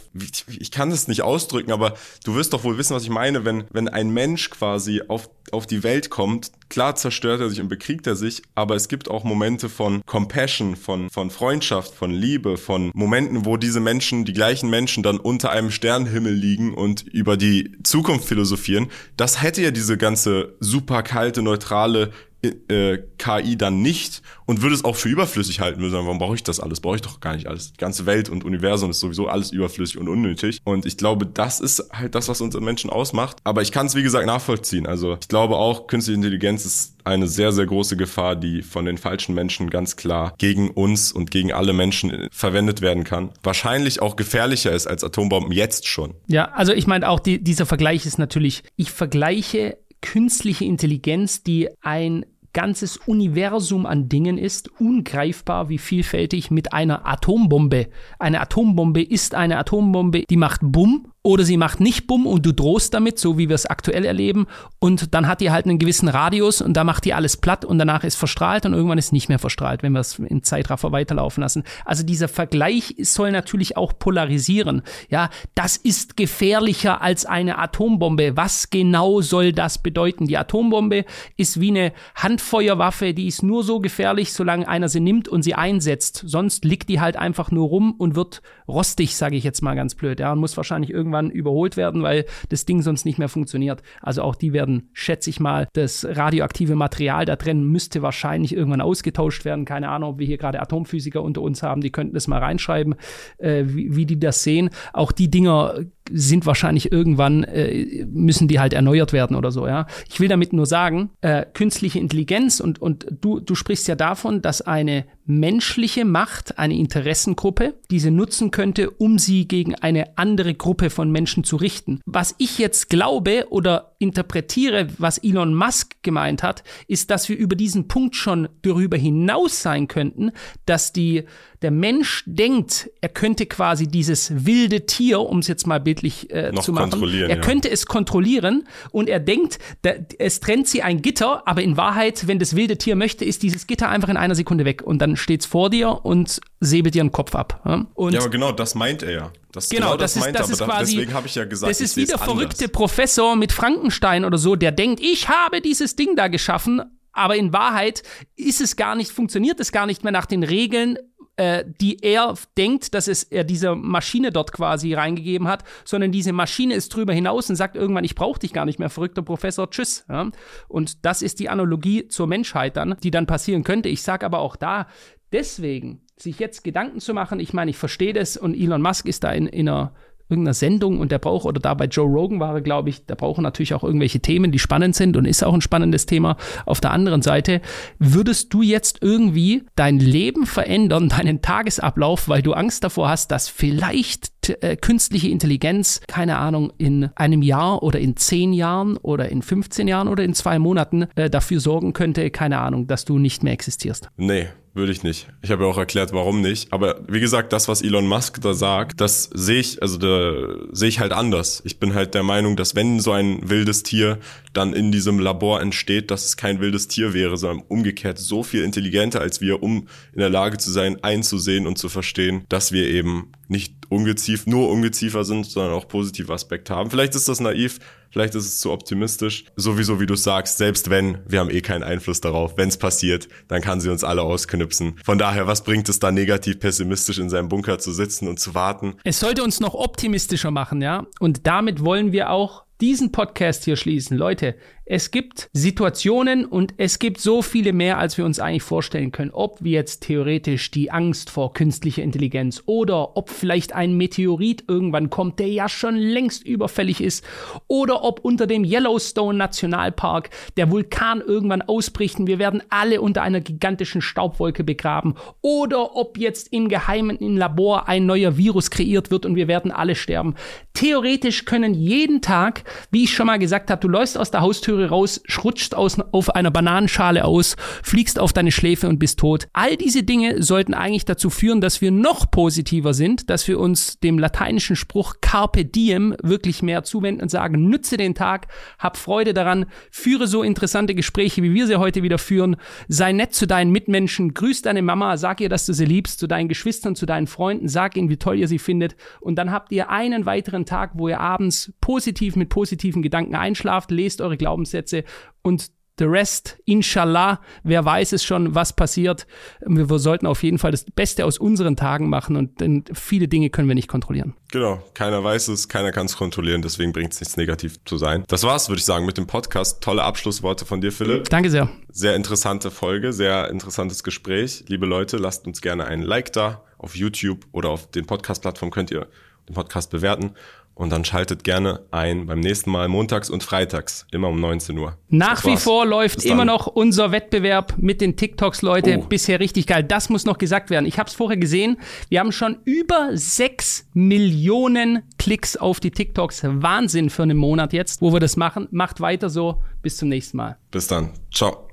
ich 0.58 0.70
kann 0.70 0.90
das 0.90 1.08
nicht 1.08 1.22
ausdrücken, 1.22 1.72
aber 1.72 1.94
du 2.24 2.34
wirst 2.34 2.52
doch 2.52 2.64
wohl 2.64 2.78
wissen, 2.78 2.94
was 2.94 3.02
ich 3.02 3.10
meine, 3.10 3.44
wenn, 3.44 3.64
wenn 3.70 3.88
ein 3.88 4.10
Mensch 4.10 4.50
quasi 4.50 5.02
auf, 5.08 5.28
auf 5.50 5.66
die 5.66 5.82
Welt 5.82 6.08
kommt, 6.08 6.52
klar 6.68 6.96
zerstört 6.96 7.40
er 7.40 7.50
sich 7.50 7.60
und 7.60 7.68
bekriegt 7.68 8.06
er 8.06 8.16
sich, 8.16 8.42
aber 8.54 8.74
es 8.76 8.88
gibt 8.88 9.10
auch 9.10 9.24
Momente 9.24 9.68
von 9.68 10.02
Compassion, 10.06 10.76
von, 10.76 11.10
von 11.10 11.30
Freundschaft, 11.30 11.94
von 11.94 12.10
Liebe, 12.10 12.56
von 12.56 12.90
Momenten, 12.94 13.44
wo 13.44 13.56
diese 13.56 13.80
Menschen, 13.80 14.24
die 14.24 14.32
gleichen 14.32 14.70
Menschen 14.70 15.02
dann 15.02 15.18
unter 15.18 15.50
einem 15.50 15.70
Sternenhimmel 15.70 16.32
liegen 16.32 16.74
und 16.74 17.02
über 17.02 17.36
die 17.36 17.72
Zukunft 17.82 18.26
philosophieren, 18.26 18.88
das 19.16 19.42
hätte 19.42 19.62
ja 19.62 19.70
diese 19.70 19.96
ganze 19.96 20.54
super 20.60 21.02
kalte, 21.02 21.42
neutrale 21.42 22.12
äh, 22.42 22.98
KI 23.18 23.56
dann 23.56 23.82
nicht 23.82 24.22
und 24.44 24.62
würde 24.62 24.74
es 24.74 24.84
auch 24.84 24.96
für 24.96 25.08
überflüssig 25.08 25.60
halten, 25.60 25.80
würde 25.80 25.92
sagen, 25.92 26.06
warum 26.06 26.18
brauche 26.18 26.34
ich 26.34 26.42
das 26.42 26.60
alles? 26.60 26.80
Brauche 26.80 26.96
ich 26.96 27.02
doch 27.02 27.20
gar 27.20 27.34
nicht 27.34 27.46
alles. 27.46 27.72
Die 27.72 27.78
ganze 27.78 28.06
Welt 28.06 28.28
und 28.28 28.44
Universum 28.44 28.90
ist 28.90 29.00
sowieso 29.00 29.28
alles 29.28 29.50
überflüssig 29.50 29.98
und 29.98 30.08
unnötig. 30.08 30.60
Und 30.64 30.86
ich 30.86 30.96
glaube, 30.96 31.26
das 31.26 31.60
ist 31.60 31.88
halt 31.92 32.14
das, 32.14 32.28
was 32.28 32.40
uns 32.40 32.58
Menschen 32.58 32.90
ausmacht. 32.90 33.38
Aber 33.44 33.62
ich 33.62 33.72
kann 33.72 33.86
es, 33.86 33.94
wie 33.94 34.02
gesagt, 34.02 34.26
nachvollziehen. 34.26 34.86
Also 34.86 35.18
ich 35.20 35.28
glaube 35.28 35.56
auch, 35.56 35.86
künstliche 35.86 36.16
Intelligenz 36.16 36.64
ist 36.64 36.96
eine 37.04 37.28
sehr, 37.28 37.52
sehr 37.52 37.66
große 37.66 37.96
Gefahr, 37.96 38.34
die 38.36 38.62
von 38.62 38.84
den 38.84 38.98
falschen 38.98 39.34
Menschen 39.34 39.70
ganz 39.70 39.96
klar 39.96 40.34
gegen 40.38 40.70
uns 40.70 41.12
und 41.12 41.30
gegen 41.30 41.52
alle 41.52 41.72
Menschen 41.72 42.10
äh, 42.10 42.28
verwendet 42.32 42.80
werden 42.80 43.04
kann. 43.04 43.30
Wahrscheinlich 43.42 44.02
auch 44.02 44.16
gefährlicher 44.16 44.72
ist 44.72 44.86
als 44.86 45.04
Atombomben 45.04 45.52
jetzt 45.52 45.86
schon. 45.86 46.14
Ja, 46.26 46.46
also 46.52 46.72
ich 46.72 46.86
meine 46.86 47.08
auch, 47.08 47.20
die, 47.20 47.42
dieser 47.42 47.66
Vergleich 47.66 48.06
ist 48.06 48.18
natürlich, 48.18 48.64
ich 48.76 48.90
vergleiche 48.90 49.78
künstliche 50.06 50.64
Intelligenz, 50.64 51.42
die 51.42 51.68
ein 51.82 52.24
ganzes 52.52 52.96
Universum 52.96 53.84
an 53.84 54.08
Dingen 54.08 54.38
ist, 54.38 54.70
ungreifbar 54.80 55.68
wie 55.68 55.78
vielfältig 55.78 56.50
mit 56.50 56.72
einer 56.72 57.06
Atombombe. 57.06 57.88
Eine 58.18 58.40
Atombombe 58.40 59.02
ist 59.02 59.34
eine 59.34 59.58
Atombombe, 59.58 60.22
die 60.30 60.36
macht 60.36 60.60
Bumm 60.62 61.08
oder 61.26 61.42
sie 61.42 61.56
macht 61.56 61.80
nicht 61.80 62.06
Bumm 62.06 62.24
und 62.24 62.46
du 62.46 62.54
drohst 62.54 62.94
damit, 62.94 63.18
so 63.18 63.36
wie 63.36 63.48
wir 63.48 63.56
es 63.56 63.66
aktuell 63.66 64.04
erleben. 64.04 64.46
Und 64.78 65.12
dann 65.12 65.26
hat 65.26 65.40
die 65.40 65.50
halt 65.50 65.66
einen 65.66 65.80
gewissen 65.80 66.06
Radius 66.06 66.62
und 66.62 66.74
da 66.74 66.84
macht 66.84 67.04
die 67.04 67.14
alles 67.14 67.36
platt 67.36 67.64
und 67.64 67.80
danach 67.80 68.04
ist 68.04 68.14
verstrahlt 68.14 68.64
und 68.64 68.74
irgendwann 68.74 68.96
ist 68.96 69.12
nicht 69.12 69.28
mehr 69.28 69.40
verstrahlt, 69.40 69.82
wenn 69.82 69.90
wir 69.90 69.98
es 69.98 70.20
im 70.20 70.44
Zeitraffer 70.44 70.92
weiterlaufen 70.92 71.40
lassen. 71.40 71.64
Also 71.84 72.04
dieser 72.04 72.28
Vergleich 72.28 72.94
soll 73.02 73.32
natürlich 73.32 73.76
auch 73.76 73.98
polarisieren. 73.98 74.82
Ja, 75.10 75.30
das 75.56 75.76
ist 75.76 76.16
gefährlicher 76.16 77.02
als 77.02 77.26
eine 77.26 77.58
Atombombe. 77.58 78.36
Was 78.36 78.70
genau 78.70 79.20
soll 79.20 79.52
das 79.52 79.82
bedeuten? 79.82 80.28
Die 80.28 80.38
Atombombe 80.38 81.04
ist 81.36 81.58
wie 81.58 81.70
eine 81.70 81.92
Handfeuerwaffe, 82.14 83.14
die 83.14 83.26
ist 83.26 83.42
nur 83.42 83.64
so 83.64 83.80
gefährlich, 83.80 84.32
solange 84.32 84.68
einer 84.68 84.88
sie 84.88 85.00
nimmt 85.00 85.26
und 85.26 85.42
sie 85.42 85.54
einsetzt. 85.54 86.22
Sonst 86.24 86.64
liegt 86.64 86.88
die 86.88 87.00
halt 87.00 87.16
einfach 87.16 87.50
nur 87.50 87.66
rum 87.66 87.96
und 87.98 88.14
wird 88.14 88.42
rostig, 88.68 89.16
sage 89.16 89.36
ich 89.36 89.44
jetzt 89.44 89.62
mal 89.62 89.74
ganz 89.74 89.94
blöd. 89.94 90.20
Ja, 90.20 90.32
und 90.32 90.38
muss 90.38 90.56
wahrscheinlich 90.56 90.90
irgendwann 90.90 91.30
überholt 91.30 91.76
werden, 91.76 92.02
weil 92.02 92.24
das 92.48 92.64
Ding 92.64 92.82
sonst 92.82 93.04
nicht 93.04 93.18
mehr 93.18 93.28
funktioniert. 93.28 93.82
Also 94.00 94.22
auch 94.22 94.34
die 94.34 94.52
werden, 94.52 94.90
schätze 94.92 95.30
ich 95.30 95.40
mal, 95.40 95.68
das 95.72 96.06
radioaktive 96.08 96.76
Material 96.76 97.24
da 97.24 97.36
drin 97.36 97.64
müsste 97.64 98.02
wahrscheinlich 98.02 98.54
irgendwann 98.54 98.80
ausgetauscht 98.80 99.44
werden. 99.44 99.64
Keine 99.64 99.88
Ahnung, 99.88 100.10
ob 100.10 100.18
wir 100.18 100.26
hier 100.26 100.38
gerade 100.38 100.60
Atomphysiker 100.60 101.22
unter 101.22 101.42
uns 101.42 101.62
haben, 101.62 101.80
die 101.80 101.90
könnten 101.90 102.14
das 102.14 102.28
mal 102.28 102.38
reinschreiben, 102.38 102.94
äh, 103.38 103.64
wie, 103.66 103.94
wie 103.96 104.06
die 104.06 104.18
das 104.18 104.42
sehen. 104.42 104.70
Auch 104.92 105.12
die 105.12 105.30
Dinger 105.30 105.74
sind 106.12 106.46
wahrscheinlich 106.46 106.92
irgendwann, 106.92 107.44
äh, 107.44 108.04
müssen 108.06 108.48
die 108.48 108.60
halt 108.60 108.72
erneuert 108.72 109.12
werden 109.12 109.36
oder 109.36 109.50
so, 109.50 109.66
ja. 109.66 109.86
Ich 110.08 110.20
will 110.20 110.28
damit 110.28 110.52
nur 110.52 110.66
sagen, 110.66 111.10
äh, 111.20 111.44
künstliche 111.52 111.98
Intelligenz 111.98 112.60
und, 112.60 112.80
und 112.80 113.06
du, 113.20 113.40
du 113.40 113.54
sprichst 113.54 113.88
ja 113.88 113.94
davon, 113.94 114.42
dass 114.42 114.62
eine 114.62 115.04
menschliche 115.26 116.04
Macht, 116.04 116.58
eine 116.58 116.76
Interessengruppe, 116.76 117.74
diese 117.90 118.10
nutzen 118.10 118.50
könnte, 118.50 118.90
um 118.90 119.18
sie 119.18 119.48
gegen 119.48 119.74
eine 119.74 120.16
andere 120.16 120.54
Gruppe 120.54 120.90
von 120.90 121.10
Menschen 121.10 121.44
zu 121.44 121.56
richten. 121.56 122.00
Was 122.06 122.34
ich 122.38 122.58
jetzt 122.58 122.88
glaube 122.88 123.46
oder 123.50 123.95
interpretiere, 123.98 124.88
was 124.98 125.18
Elon 125.18 125.54
Musk 125.54 126.02
gemeint 126.02 126.42
hat, 126.42 126.62
ist, 126.86 127.10
dass 127.10 127.28
wir 127.28 127.36
über 127.36 127.56
diesen 127.56 127.88
Punkt 127.88 128.16
schon 128.16 128.48
darüber 128.62 128.96
hinaus 128.96 129.62
sein 129.62 129.88
könnten, 129.88 130.32
dass 130.66 130.92
die 130.92 131.24
der 131.62 131.70
Mensch 131.70 132.22
denkt, 132.26 132.90
er 133.00 133.08
könnte 133.08 133.46
quasi 133.46 133.86
dieses 133.88 134.44
wilde 134.46 134.86
Tier, 134.86 135.20
um 135.20 135.38
es 135.38 135.48
jetzt 135.48 135.66
mal 135.66 135.80
bildlich 135.80 136.30
äh, 136.30 136.52
zu 136.60 136.72
machen, 136.72 137.02
er 137.02 137.28
ja. 137.28 137.36
könnte 137.36 137.70
es 137.70 137.86
kontrollieren 137.86 138.64
und 138.90 139.08
er 139.08 139.20
denkt, 139.20 139.58
da, 139.82 139.92
es 140.18 140.40
trennt 140.40 140.68
sie 140.68 140.82
ein 140.82 141.02
Gitter, 141.02 141.42
aber 141.46 141.62
in 141.62 141.76
Wahrheit, 141.76 142.26
wenn 142.28 142.38
das 142.38 142.56
wilde 142.56 142.76
Tier 142.76 142.94
möchte, 142.94 143.24
ist 143.24 143.42
dieses 143.42 143.66
Gitter 143.66 143.88
einfach 143.88 144.08
in 144.08 144.16
einer 144.16 144.34
Sekunde 144.34 144.64
weg 144.64 144.82
und 144.82 145.00
dann 145.00 145.16
steht 145.16 145.40
es 145.40 145.46
vor 145.46 145.70
dir 145.70 146.04
und 146.04 146.40
säbelt 146.60 146.94
dir 146.94 147.02
den 147.02 147.12
Kopf 147.12 147.34
ab. 147.34 147.62
Ja? 147.64 147.86
Ja, 148.10 148.20
aber 148.20 148.30
genau, 148.30 148.52
das 148.52 148.74
meint 148.74 149.02
er 149.02 149.12
ja. 149.12 149.32
Das, 149.52 149.68
genau, 149.68 149.86
genau 149.86 149.96
das, 149.96 150.14
das, 150.14 150.26
ist, 150.26 150.34
das 150.34 150.50
ist 150.50 150.62
quasi. 150.62 150.94
Deswegen 150.96 151.14
habe 151.14 151.26
ich 151.26 151.34
ja 151.34 151.44
gesagt, 151.44 151.70
das 151.70 151.80
ist 151.80 151.96
wie 151.96 152.04
der 152.04 152.18
verrückte 152.18 152.68
Professor 152.68 153.36
mit 153.36 153.52
Frankenstein 153.52 154.24
oder 154.24 154.38
so, 154.38 154.56
der 154.56 154.72
denkt, 154.72 155.00
ich 155.00 155.28
habe 155.28 155.60
dieses 155.60 155.96
Ding 155.96 156.16
da 156.16 156.28
geschaffen, 156.28 156.82
aber 157.12 157.36
in 157.36 157.52
Wahrheit 157.52 158.02
ist 158.36 158.60
es 158.60 158.76
gar 158.76 158.94
nicht, 158.94 159.10
funktioniert 159.10 159.58
es 159.60 159.72
gar 159.72 159.86
nicht 159.86 160.04
mehr 160.04 160.12
nach 160.12 160.26
den 160.26 160.42
Regeln 160.42 160.98
äh, 161.36 161.64
die 161.80 162.02
er 162.02 162.34
denkt, 162.56 162.94
dass 162.94 163.08
es 163.08 163.22
er 163.22 163.44
dieser 163.44 163.74
Maschine 163.76 164.32
dort 164.32 164.52
quasi 164.52 164.94
reingegeben 164.94 165.48
hat, 165.48 165.64
sondern 165.84 166.10
diese 166.10 166.32
Maschine 166.32 166.74
ist 166.74 166.88
drüber 166.94 167.12
hinaus 167.12 167.50
und 167.50 167.56
sagt 167.56 167.76
irgendwann, 167.76 168.04
ich 168.04 168.14
brauche 168.14 168.40
dich 168.40 168.52
gar 168.52 168.64
nicht 168.64 168.78
mehr, 168.78 168.90
verrückter 168.90 169.22
Professor, 169.22 169.70
tschüss. 169.70 170.04
Ja? 170.08 170.30
Und 170.68 171.04
das 171.04 171.22
ist 171.22 171.38
die 171.38 171.48
Analogie 171.48 172.08
zur 172.08 172.26
Menschheit 172.26 172.76
dann, 172.76 172.96
die 173.02 173.10
dann 173.10 173.26
passieren 173.26 173.64
könnte. 173.64 173.88
Ich 173.88 174.02
sage 174.02 174.24
aber 174.24 174.38
auch 174.38 174.56
da, 174.56 174.86
deswegen 175.32 176.05
sich 176.18 176.38
jetzt 176.38 176.64
Gedanken 176.64 177.00
zu 177.00 177.14
machen, 177.14 177.40
ich 177.40 177.52
meine, 177.52 177.70
ich 177.70 177.76
verstehe 177.76 178.12
das 178.12 178.36
und 178.36 178.54
Elon 178.54 178.82
Musk 178.82 179.06
ist 179.06 179.24
da 179.24 179.32
in, 179.32 179.46
in 179.46 179.68
einer 179.68 179.92
irgendeiner 180.28 180.54
Sendung 180.54 180.98
und 180.98 181.12
der 181.12 181.18
braucht, 181.18 181.44
oder 181.46 181.60
da 181.60 181.74
bei 181.74 181.84
Joe 181.84 182.06
Rogan 182.06 182.40
war 182.40 182.54
er, 182.54 182.60
glaube 182.60 182.88
ich, 182.88 183.06
der 183.06 183.14
braucht 183.14 183.40
natürlich 183.40 183.74
auch 183.74 183.84
irgendwelche 183.84 184.20
Themen, 184.20 184.50
die 184.50 184.58
spannend 184.58 184.96
sind 184.96 185.16
und 185.16 185.24
ist 185.24 185.44
auch 185.44 185.54
ein 185.54 185.60
spannendes 185.60 186.06
Thema. 186.06 186.36
Auf 186.64 186.80
der 186.80 186.90
anderen 186.90 187.22
Seite, 187.22 187.60
würdest 187.98 188.52
du 188.52 188.62
jetzt 188.62 188.98
irgendwie 189.02 189.64
dein 189.76 189.98
Leben 189.98 190.46
verändern, 190.46 191.08
deinen 191.16 191.42
Tagesablauf, 191.42 192.28
weil 192.28 192.42
du 192.42 192.54
Angst 192.54 192.82
davor 192.82 193.08
hast, 193.08 193.30
dass 193.30 193.48
vielleicht 193.48 194.32
äh, 194.62 194.76
künstliche 194.76 195.28
Intelligenz, 195.28 196.00
keine 196.08 196.38
Ahnung, 196.38 196.72
in 196.76 197.10
einem 197.14 197.42
Jahr 197.42 197.82
oder 197.82 198.00
in 198.00 198.16
zehn 198.16 198.52
Jahren 198.52 198.96
oder 198.96 199.28
in 199.28 199.42
15 199.42 199.86
Jahren 199.86 200.08
oder 200.08 200.24
in 200.24 200.34
zwei 200.34 200.58
Monaten 200.58 201.06
äh, 201.14 201.30
dafür 201.30 201.60
sorgen 201.60 201.92
könnte, 201.92 202.30
keine 202.30 202.58
Ahnung, 202.58 202.88
dass 202.88 203.04
du 203.04 203.18
nicht 203.18 203.44
mehr 203.44 203.52
existierst? 203.52 204.08
Nee, 204.16 204.48
würde 204.76 204.92
ich 204.92 205.02
nicht. 205.02 205.26
Ich 205.42 205.50
habe 205.50 205.64
ja 205.64 205.70
auch 205.70 205.78
erklärt, 205.78 206.12
warum 206.12 206.40
nicht. 206.40 206.72
Aber 206.72 207.00
wie 207.08 207.20
gesagt, 207.20 207.52
das, 207.52 207.66
was 207.68 207.82
Elon 207.82 208.06
Musk 208.06 208.40
da 208.40 208.54
sagt, 208.54 209.00
das 209.00 209.30
sehe 209.34 209.58
ich, 209.58 209.82
also 209.82 209.98
da 209.98 210.66
sehe 210.72 210.88
ich 210.88 211.00
halt 211.00 211.12
anders. 211.12 211.62
Ich 211.64 211.78
bin 211.80 211.94
halt 211.94 212.14
der 212.14 212.22
Meinung, 212.22 212.56
dass 212.56 212.74
wenn 212.74 213.00
so 213.00 213.12
ein 213.12 213.48
wildes 213.48 213.82
Tier 213.82 214.18
dann 214.52 214.72
in 214.72 214.92
diesem 214.92 215.18
Labor 215.18 215.60
entsteht, 215.60 216.10
dass 216.10 216.24
es 216.24 216.36
kein 216.36 216.60
wildes 216.60 216.88
Tier 216.88 217.14
wäre, 217.14 217.36
sondern 217.36 217.64
umgekehrt 217.68 218.18
so 218.18 218.42
viel 218.42 218.62
intelligenter 218.62 219.20
als 219.20 219.40
wir, 219.40 219.62
um 219.62 219.88
in 220.12 220.20
der 220.20 220.30
Lage 220.30 220.58
zu 220.58 220.70
sein, 220.70 221.02
einzusehen 221.02 221.66
und 221.66 221.78
zu 221.78 221.88
verstehen, 221.88 222.44
dass 222.48 222.72
wir 222.72 222.88
eben 222.88 223.32
nicht 223.48 223.74
Ungeziefer, 223.88 224.50
nur 224.50 224.70
Ungeziefer 224.70 225.24
sind, 225.24 225.46
sondern 225.46 225.72
auch 225.72 225.88
positive 225.88 226.32
Aspekte 226.32 226.74
haben. 226.74 226.90
Vielleicht 226.90 227.14
ist 227.14 227.28
das 227.28 227.40
naiv, 227.40 227.78
vielleicht 228.10 228.34
ist 228.34 228.46
es 228.46 228.60
zu 228.60 228.72
optimistisch. 228.72 229.44
Sowieso, 229.56 230.00
wie 230.00 230.06
du 230.06 230.16
sagst, 230.16 230.58
selbst 230.58 230.90
wenn, 230.90 231.18
wir 231.26 231.40
haben 231.40 231.50
eh 231.50 231.60
keinen 231.60 231.84
Einfluss 231.84 232.20
darauf. 232.20 232.56
Wenn 232.56 232.68
es 232.68 232.76
passiert, 232.76 233.28
dann 233.48 233.62
kann 233.62 233.80
sie 233.80 233.90
uns 233.90 234.04
alle 234.04 234.22
ausknipsen. 234.22 234.98
Von 235.04 235.18
daher, 235.18 235.46
was 235.46 235.62
bringt 235.62 235.88
es 235.88 235.98
da 235.98 236.10
negativ 236.10 236.58
pessimistisch 236.58 237.18
in 237.18 237.30
seinem 237.30 237.48
Bunker 237.48 237.78
zu 237.78 237.92
sitzen 237.92 238.28
und 238.28 238.40
zu 238.40 238.54
warten? 238.54 238.94
Es 239.04 239.20
sollte 239.20 239.44
uns 239.44 239.60
noch 239.60 239.74
optimistischer 239.74 240.50
machen, 240.50 240.82
ja. 240.82 241.06
Und 241.20 241.46
damit 241.46 241.84
wollen 241.84 242.12
wir 242.12 242.30
auch 242.30 242.66
diesen 242.80 243.12
Podcast 243.12 243.64
hier 243.64 243.76
schließen. 243.76 244.16
Leute, 244.16 244.54
es 244.88 245.10
gibt 245.10 245.50
Situationen 245.52 246.44
und 246.44 246.74
es 246.76 247.00
gibt 247.00 247.20
so 247.20 247.42
viele 247.42 247.72
mehr, 247.72 247.98
als 247.98 248.18
wir 248.18 248.24
uns 248.24 248.38
eigentlich 248.38 248.62
vorstellen 248.62 249.10
können. 249.10 249.32
Ob 249.32 249.64
wir 249.64 249.72
jetzt 249.72 250.04
theoretisch 250.04 250.70
die 250.70 250.92
Angst 250.92 251.28
vor 251.28 251.52
künstlicher 251.54 252.04
Intelligenz 252.04 252.62
oder 252.66 253.16
ob 253.16 253.30
vielleicht 253.30 253.74
ein 253.74 253.96
Meteorit 253.96 254.62
irgendwann 254.68 255.10
kommt, 255.10 255.40
der 255.40 255.48
ja 255.48 255.68
schon 255.68 255.96
längst 255.96 256.46
überfällig 256.46 257.00
ist, 257.00 257.24
oder 257.66 258.04
ob 258.04 258.20
unter 258.20 258.46
dem 258.46 258.62
Yellowstone 258.62 259.36
Nationalpark 259.36 260.30
der 260.56 260.70
Vulkan 260.70 261.20
irgendwann 261.20 261.62
ausbricht 261.62 262.20
und 262.20 262.28
wir 262.28 262.38
werden 262.38 262.62
alle 262.68 263.00
unter 263.00 263.22
einer 263.22 263.40
gigantischen 263.40 264.00
Staubwolke 264.00 264.62
begraben, 264.62 265.16
oder 265.42 265.96
ob 265.96 266.16
jetzt 266.16 266.52
im 266.52 266.68
Geheimen 266.68 267.16
im 267.16 267.36
Labor 267.36 267.88
ein 267.88 268.06
neuer 268.06 268.36
Virus 268.36 268.70
kreiert 268.70 269.10
wird 269.10 269.26
und 269.26 269.34
wir 269.34 269.48
werden 269.48 269.72
alle 269.72 269.96
sterben. 269.96 270.36
Theoretisch 270.74 271.44
können 271.44 271.74
jeden 271.74 272.22
Tag, 272.22 272.62
wie 272.92 273.02
ich 273.02 273.14
schon 273.14 273.26
mal 273.26 273.40
gesagt 273.40 273.68
habe, 273.68 273.80
du 273.80 273.88
läufst 273.88 274.16
aus 274.16 274.30
der 274.30 274.42
Haustür 274.42 274.75
Falltüre 274.76 274.88
raus, 274.90 275.20
rutscht 275.42 275.74
aus, 275.74 275.98
auf 276.12 276.34
einer 276.34 276.50
Bananenschale 276.50 277.24
aus, 277.24 277.56
fliegst 277.82 278.18
auf 278.18 278.32
deine 278.32 278.52
Schläfe 278.52 278.88
und 278.88 278.98
bist 278.98 279.18
tot. 279.18 279.48
All 279.52 279.76
diese 279.76 280.02
Dinge 280.02 280.42
sollten 280.42 280.74
eigentlich 280.74 281.04
dazu 281.04 281.30
führen, 281.30 281.60
dass 281.60 281.80
wir 281.80 281.90
noch 281.90 282.30
positiver 282.30 282.94
sind, 282.94 283.30
dass 283.30 283.48
wir 283.48 283.58
uns 283.58 283.98
dem 284.00 284.18
lateinischen 284.18 284.76
Spruch 284.76 285.14
Carpe 285.20 285.64
Diem 285.64 286.14
wirklich 286.22 286.62
mehr 286.62 286.82
zuwenden 286.84 287.22
und 287.22 287.30
sagen, 287.30 287.68
nütze 287.68 287.96
den 287.96 288.14
Tag, 288.14 288.48
hab 288.78 288.96
Freude 288.96 289.34
daran, 289.34 289.66
führe 289.90 290.26
so 290.26 290.42
interessante 290.42 290.94
Gespräche, 290.94 291.42
wie 291.42 291.54
wir 291.54 291.66
sie 291.66 291.76
heute 291.76 292.02
wieder 292.02 292.18
führen, 292.18 292.56
sei 292.88 293.12
nett 293.12 293.34
zu 293.34 293.46
deinen 293.46 293.70
Mitmenschen, 293.70 294.34
grüß 294.34 294.62
deine 294.62 294.82
Mama, 294.82 295.16
sag 295.16 295.40
ihr, 295.40 295.48
dass 295.48 295.66
du 295.66 295.72
sie 295.72 295.86
liebst, 295.86 296.18
zu 296.18 296.26
deinen 296.26 296.48
Geschwistern, 296.48 296.96
zu 296.96 297.06
deinen 297.06 297.26
Freunden, 297.26 297.68
sag 297.68 297.96
ihnen, 297.96 298.10
wie 298.10 298.18
toll 298.18 298.38
ihr 298.38 298.48
sie 298.48 298.58
findet 298.58 298.96
und 299.20 299.36
dann 299.36 299.50
habt 299.52 299.72
ihr 299.72 299.90
einen 299.90 300.26
weiteren 300.26 300.66
Tag, 300.66 300.92
wo 300.94 301.08
ihr 301.08 301.20
abends 301.20 301.72
positiv 301.80 302.36
mit 302.36 302.48
positiven 302.48 303.02
Gedanken 303.02 303.34
einschlaft, 303.34 303.90
lest 303.90 304.20
eure 304.20 304.36
Glaubenssätze 304.66 305.04
und 305.42 305.70
The 305.98 306.04
rest, 306.04 306.58
inshallah, 306.66 307.40
wer 307.62 307.82
weiß 307.82 308.12
es 308.12 308.22
schon, 308.22 308.54
was 308.54 308.76
passiert. 308.76 309.26
Wir, 309.64 309.88
wir 309.88 309.98
sollten 309.98 310.26
auf 310.26 310.42
jeden 310.42 310.58
Fall 310.58 310.70
das 310.70 310.84
Beste 310.84 311.24
aus 311.24 311.38
unseren 311.38 311.74
Tagen 311.74 312.10
machen 312.10 312.36
und 312.36 312.60
denn 312.60 312.84
viele 312.92 313.28
Dinge 313.28 313.48
können 313.48 313.66
wir 313.66 313.74
nicht 313.74 313.88
kontrollieren. 313.88 314.34
Genau, 314.52 314.82
keiner 314.92 315.24
weiß 315.24 315.48
es, 315.48 315.68
keiner 315.68 315.92
kann 315.92 316.04
es 316.04 316.18
kontrollieren, 316.18 316.60
deswegen 316.60 316.92
bringt 316.92 317.14
es 317.14 317.20
nichts 317.20 317.38
negativ 317.38 317.82
zu 317.86 317.96
sein. 317.96 318.24
Das 318.28 318.42
war's, 318.42 318.68
würde 318.68 318.80
ich 318.80 318.84
sagen, 318.84 319.06
mit 319.06 319.16
dem 319.16 319.26
Podcast. 319.26 319.82
Tolle 319.82 320.02
Abschlussworte 320.02 320.66
von 320.66 320.82
dir, 320.82 320.92
Philipp. 320.92 321.30
Danke 321.30 321.48
sehr. 321.48 321.70
Sehr 321.90 322.14
interessante 322.14 322.70
Folge, 322.70 323.14
sehr 323.14 323.48
interessantes 323.48 324.04
Gespräch. 324.04 324.64
Liebe 324.68 324.84
Leute, 324.84 325.16
lasst 325.16 325.46
uns 325.46 325.62
gerne 325.62 325.86
einen 325.86 326.02
Like 326.02 326.30
da 326.34 326.62
auf 326.76 326.94
YouTube 326.94 327.46
oder 327.52 327.70
auf 327.70 327.90
den 327.90 328.04
Podcast-Plattformen 328.04 328.70
könnt 328.70 328.90
ihr 328.90 329.08
den 329.48 329.54
Podcast 329.54 329.90
bewerten. 329.90 330.32
Und 330.76 330.90
dann 330.92 331.06
schaltet 331.06 331.42
gerne 331.42 331.80
ein 331.90 332.26
beim 332.26 332.40
nächsten 332.40 332.70
Mal 332.70 332.88
montags 332.88 333.30
und 333.30 333.42
freitags, 333.42 334.06
immer 334.12 334.28
um 334.28 334.38
19 334.38 334.76
Uhr. 334.76 334.98
Nach 335.08 335.42
wie 335.46 335.56
vor 335.56 335.86
läuft 335.86 336.22
immer 336.26 336.44
noch 336.44 336.66
unser 336.66 337.12
Wettbewerb 337.12 337.74
mit 337.78 338.02
den 338.02 338.14
TikToks, 338.14 338.60
Leute. 338.60 338.98
Oh. 338.98 339.06
Bisher 339.06 339.40
richtig 339.40 339.66
geil. 339.66 339.82
Das 339.82 340.10
muss 340.10 340.26
noch 340.26 340.36
gesagt 340.36 340.68
werden. 340.68 340.84
Ich 340.84 340.98
habe 340.98 341.08
es 341.08 341.14
vorher 341.14 341.38
gesehen. 341.38 341.78
Wir 342.10 342.20
haben 342.20 342.30
schon 342.30 342.58
über 342.64 343.08
6 343.14 343.88
Millionen 343.94 345.02
Klicks 345.18 345.56
auf 345.56 345.80
die 345.80 345.92
TikToks. 345.92 346.42
Wahnsinn 346.44 347.08
für 347.08 347.22
einen 347.22 347.38
Monat 347.38 347.72
jetzt, 347.72 348.02
wo 348.02 348.12
wir 348.12 348.20
das 348.20 348.36
machen. 348.36 348.68
Macht 348.70 349.00
weiter 349.00 349.30
so. 349.30 349.62
Bis 349.80 349.96
zum 349.96 350.10
nächsten 350.10 350.36
Mal. 350.36 350.58
Bis 350.70 350.88
dann. 350.88 351.14
Ciao. 351.32 351.65